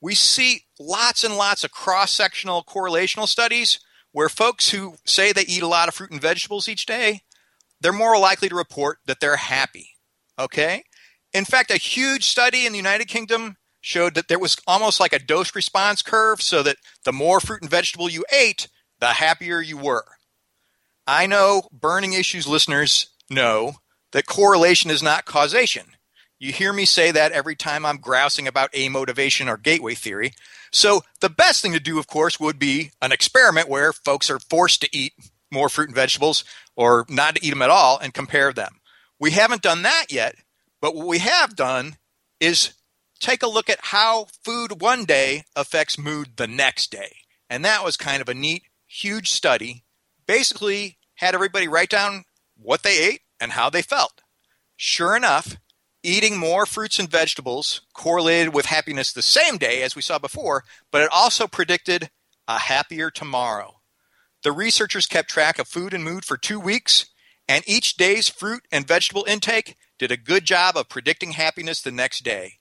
we 0.00 0.14
see 0.14 0.64
lots 0.78 1.24
and 1.24 1.36
lots 1.36 1.64
of 1.64 1.70
cross 1.70 2.12
sectional 2.12 2.62
correlational 2.62 3.26
studies 3.26 3.80
where 4.12 4.28
folks 4.28 4.70
who 4.70 4.94
say 5.04 5.32
they 5.32 5.42
eat 5.42 5.62
a 5.62 5.68
lot 5.68 5.88
of 5.88 5.94
fruit 5.94 6.10
and 6.10 6.20
vegetables 6.20 6.68
each 6.68 6.86
day, 6.86 7.22
they're 7.80 7.92
more 7.92 8.18
likely 8.18 8.48
to 8.48 8.54
report 8.54 8.98
that 9.06 9.20
they're 9.20 9.36
happy. 9.36 9.90
Okay? 10.38 10.84
In 11.32 11.44
fact, 11.44 11.70
a 11.70 11.76
huge 11.76 12.24
study 12.24 12.66
in 12.66 12.72
the 12.72 12.78
United 12.78 13.08
Kingdom 13.08 13.56
showed 13.80 14.14
that 14.14 14.28
there 14.28 14.38
was 14.38 14.56
almost 14.66 15.00
like 15.00 15.12
a 15.12 15.18
dose 15.18 15.54
response 15.54 16.02
curve 16.02 16.42
so 16.42 16.62
that 16.62 16.76
the 17.04 17.12
more 17.12 17.40
fruit 17.40 17.62
and 17.62 17.70
vegetable 17.70 18.08
you 18.08 18.24
ate, 18.32 18.68
the 19.00 19.08
happier 19.08 19.60
you 19.60 19.76
were. 19.76 20.04
I 21.06 21.26
know 21.26 21.68
burning 21.72 22.12
issues 22.12 22.46
listeners 22.46 23.10
know 23.30 23.74
that 24.12 24.26
correlation 24.26 24.90
is 24.90 25.02
not 25.02 25.24
causation. 25.24 25.86
You 26.38 26.52
hear 26.52 26.72
me 26.72 26.84
say 26.84 27.10
that 27.10 27.32
every 27.32 27.56
time 27.56 27.84
I'm 27.84 27.98
grousing 27.98 28.46
about 28.46 28.70
a 28.72 28.88
motivation 28.88 29.48
or 29.48 29.56
gateway 29.56 29.94
theory. 29.94 30.34
So, 30.70 31.02
the 31.20 31.30
best 31.30 31.62
thing 31.62 31.72
to 31.72 31.80
do, 31.80 31.98
of 31.98 32.06
course, 32.06 32.38
would 32.38 32.58
be 32.58 32.92
an 33.00 33.10
experiment 33.10 33.68
where 33.68 33.92
folks 33.92 34.30
are 34.30 34.38
forced 34.38 34.82
to 34.82 34.96
eat 34.96 35.14
more 35.50 35.68
fruit 35.68 35.88
and 35.88 35.94
vegetables 35.94 36.44
or 36.76 37.06
not 37.08 37.36
to 37.36 37.44
eat 37.44 37.50
them 37.50 37.62
at 37.62 37.70
all 37.70 37.98
and 37.98 38.14
compare 38.14 38.52
them. 38.52 38.80
We 39.18 39.32
haven't 39.32 39.62
done 39.62 39.82
that 39.82 40.06
yet, 40.10 40.36
but 40.80 40.94
what 40.94 41.06
we 41.06 41.18
have 41.18 41.56
done 41.56 41.96
is 42.40 42.72
take 43.20 43.42
a 43.42 43.48
look 43.48 43.68
at 43.68 43.78
how 43.80 44.26
food 44.44 44.80
one 44.80 45.04
day 45.04 45.44
affects 45.56 45.98
mood 45.98 46.36
the 46.36 46.46
next 46.46 46.90
day. 46.90 47.16
And 47.50 47.64
that 47.64 47.84
was 47.84 47.96
kind 47.96 48.20
of 48.20 48.28
a 48.28 48.34
neat, 48.34 48.64
huge 48.86 49.30
study. 49.30 49.84
Basically, 50.26 50.98
had 51.16 51.34
everybody 51.34 51.66
write 51.66 51.90
down 51.90 52.24
what 52.56 52.82
they 52.82 52.98
ate 52.98 53.22
and 53.40 53.52
how 53.52 53.70
they 53.70 53.82
felt. 53.82 54.22
Sure 54.76 55.16
enough, 55.16 55.56
eating 56.02 56.38
more 56.38 56.66
fruits 56.66 56.98
and 56.98 57.10
vegetables 57.10 57.80
correlated 57.92 58.54
with 58.54 58.66
happiness 58.66 59.12
the 59.12 59.22
same 59.22 59.56
day 59.56 59.82
as 59.82 59.96
we 59.96 60.02
saw 60.02 60.18
before, 60.18 60.64
but 60.92 61.02
it 61.02 61.10
also 61.12 61.46
predicted 61.46 62.10
a 62.46 62.58
happier 62.58 63.10
tomorrow. 63.10 63.77
The 64.48 64.52
researchers 64.52 65.06
kept 65.06 65.28
track 65.28 65.58
of 65.58 65.68
food 65.68 65.92
and 65.92 66.02
mood 66.02 66.24
for 66.24 66.38
two 66.38 66.58
weeks, 66.58 67.04
and 67.46 67.62
each 67.68 67.98
day's 67.98 68.30
fruit 68.30 68.62
and 68.72 68.88
vegetable 68.88 69.26
intake 69.28 69.76
did 69.98 70.10
a 70.10 70.16
good 70.16 70.46
job 70.46 70.74
of 70.74 70.88
predicting 70.88 71.32
happiness 71.32 71.82
the 71.82 71.92
next 71.92 72.24
day. 72.24 72.54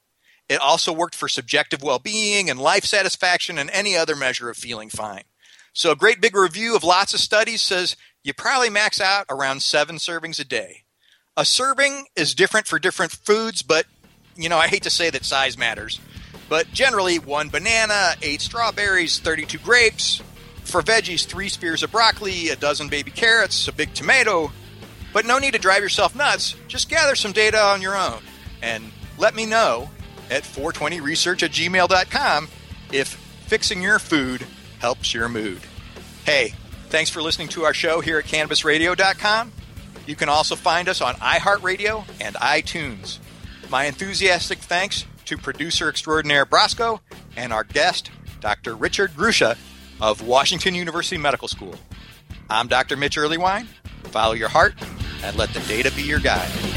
It 0.49 0.59
also 0.59 0.91
worked 0.91 1.15
for 1.15 1.29
subjective 1.29 1.81
well 1.81 1.99
being 1.99 2.49
and 2.49 2.59
life 2.59 2.83
satisfaction 2.83 3.57
and 3.57 3.69
any 3.69 3.95
other 3.95 4.17
measure 4.17 4.49
of 4.49 4.57
feeling 4.57 4.89
fine. 4.89 5.23
So, 5.71 5.89
a 5.89 5.95
great 5.95 6.19
big 6.19 6.35
review 6.35 6.75
of 6.75 6.83
lots 6.83 7.13
of 7.13 7.21
studies 7.21 7.61
says 7.61 7.95
you 8.21 8.33
probably 8.33 8.69
max 8.69 8.99
out 8.99 9.25
around 9.29 9.61
seven 9.61 9.95
servings 9.95 10.41
a 10.41 10.43
day. 10.43 10.83
A 11.37 11.45
serving 11.45 12.07
is 12.17 12.35
different 12.35 12.67
for 12.67 12.79
different 12.79 13.13
foods, 13.13 13.61
but 13.61 13.85
you 14.35 14.49
know, 14.49 14.57
I 14.57 14.67
hate 14.67 14.83
to 14.83 14.89
say 14.89 15.09
that 15.09 15.23
size 15.23 15.57
matters. 15.57 16.01
But 16.49 16.69
generally, 16.73 17.17
one 17.17 17.47
banana, 17.47 18.15
eight 18.21 18.41
strawberries, 18.41 19.19
32 19.19 19.57
grapes. 19.59 20.21
For 20.67 20.81
veggies, 20.81 21.25
three 21.25 21.47
spears 21.47 21.81
of 21.81 21.93
broccoli, 21.93 22.49
a 22.49 22.57
dozen 22.57 22.89
baby 22.89 23.09
carrots, 23.09 23.69
a 23.69 23.71
big 23.71 23.93
tomato. 23.93 24.51
But 25.13 25.25
no 25.25 25.39
need 25.39 25.53
to 25.53 25.59
drive 25.59 25.81
yourself 25.81 26.13
nuts. 26.13 26.55
Just 26.67 26.89
gather 26.89 27.15
some 27.15 27.31
data 27.31 27.57
on 27.57 27.81
your 27.81 27.95
own 27.95 28.19
and 28.61 28.91
let 29.17 29.33
me 29.33 29.45
know 29.45 29.89
at 30.29 30.43
420research 30.43 31.41
at 31.41 31.51
gmail.com 31.51 32.49
if 32.91 33.07
fixing 33.47 33.81
your 33.81 33.97
food 33.97 34.45
helps 34.79 35.13
your 35.13 35.29
mood. 35.29 35.61
Hey, 36.25 36.53
thanks 36.89 37.09
for 37.09 37.21
listening 37.21 37.47
to 37.49 37.63
our 37.63 37.73
show 37.73 38.01
here 38.01 38.19
at 38.19 38.25
cannabisradio.com. 38.25 39.53
You 40.05 40.15
can 40.17 40.27
also 40.27 40.57
find 40.57 40.89
us 40.89 40.99
on 40.99 41.15
iHeartRadio 41.15 42.03
and 42.19 42.35
iTunes. 42.35 43.19
My 43.69 43.85
enthusiastic 43.85 44.59
thanks 44.59 45.05
to 45.25 45.37
producer 45.37 45.87
extraordinaire 45.87 46.45
Brasco 46.45 46.99
and 47.37 47.53
our 47.53 47.63
guest, 47.63 48.11
Dr. 48.41 48.75
Richard 48.75 49.11
Grusha 49.11 49.57
of 50.01 50.21
Washington 50.21 50.75
University 50.75 51.17
Medical 51.17 51.47
School. 51.47 51.75
I'm 52.49 52.67
Dr. 52.67 52.97
Mitch 52.97 53.17
Earleywine. 53.17 53.67
Follow 54.05 54.33
your 54.33 54.49
heart 54.49 54.75
and 55.23 55.35
let 55.37 55.53
the 55.53 55.59
data 55.61 55.91
be 55.95 56.03
your 56.03 56.19
guide. 56.19 56.76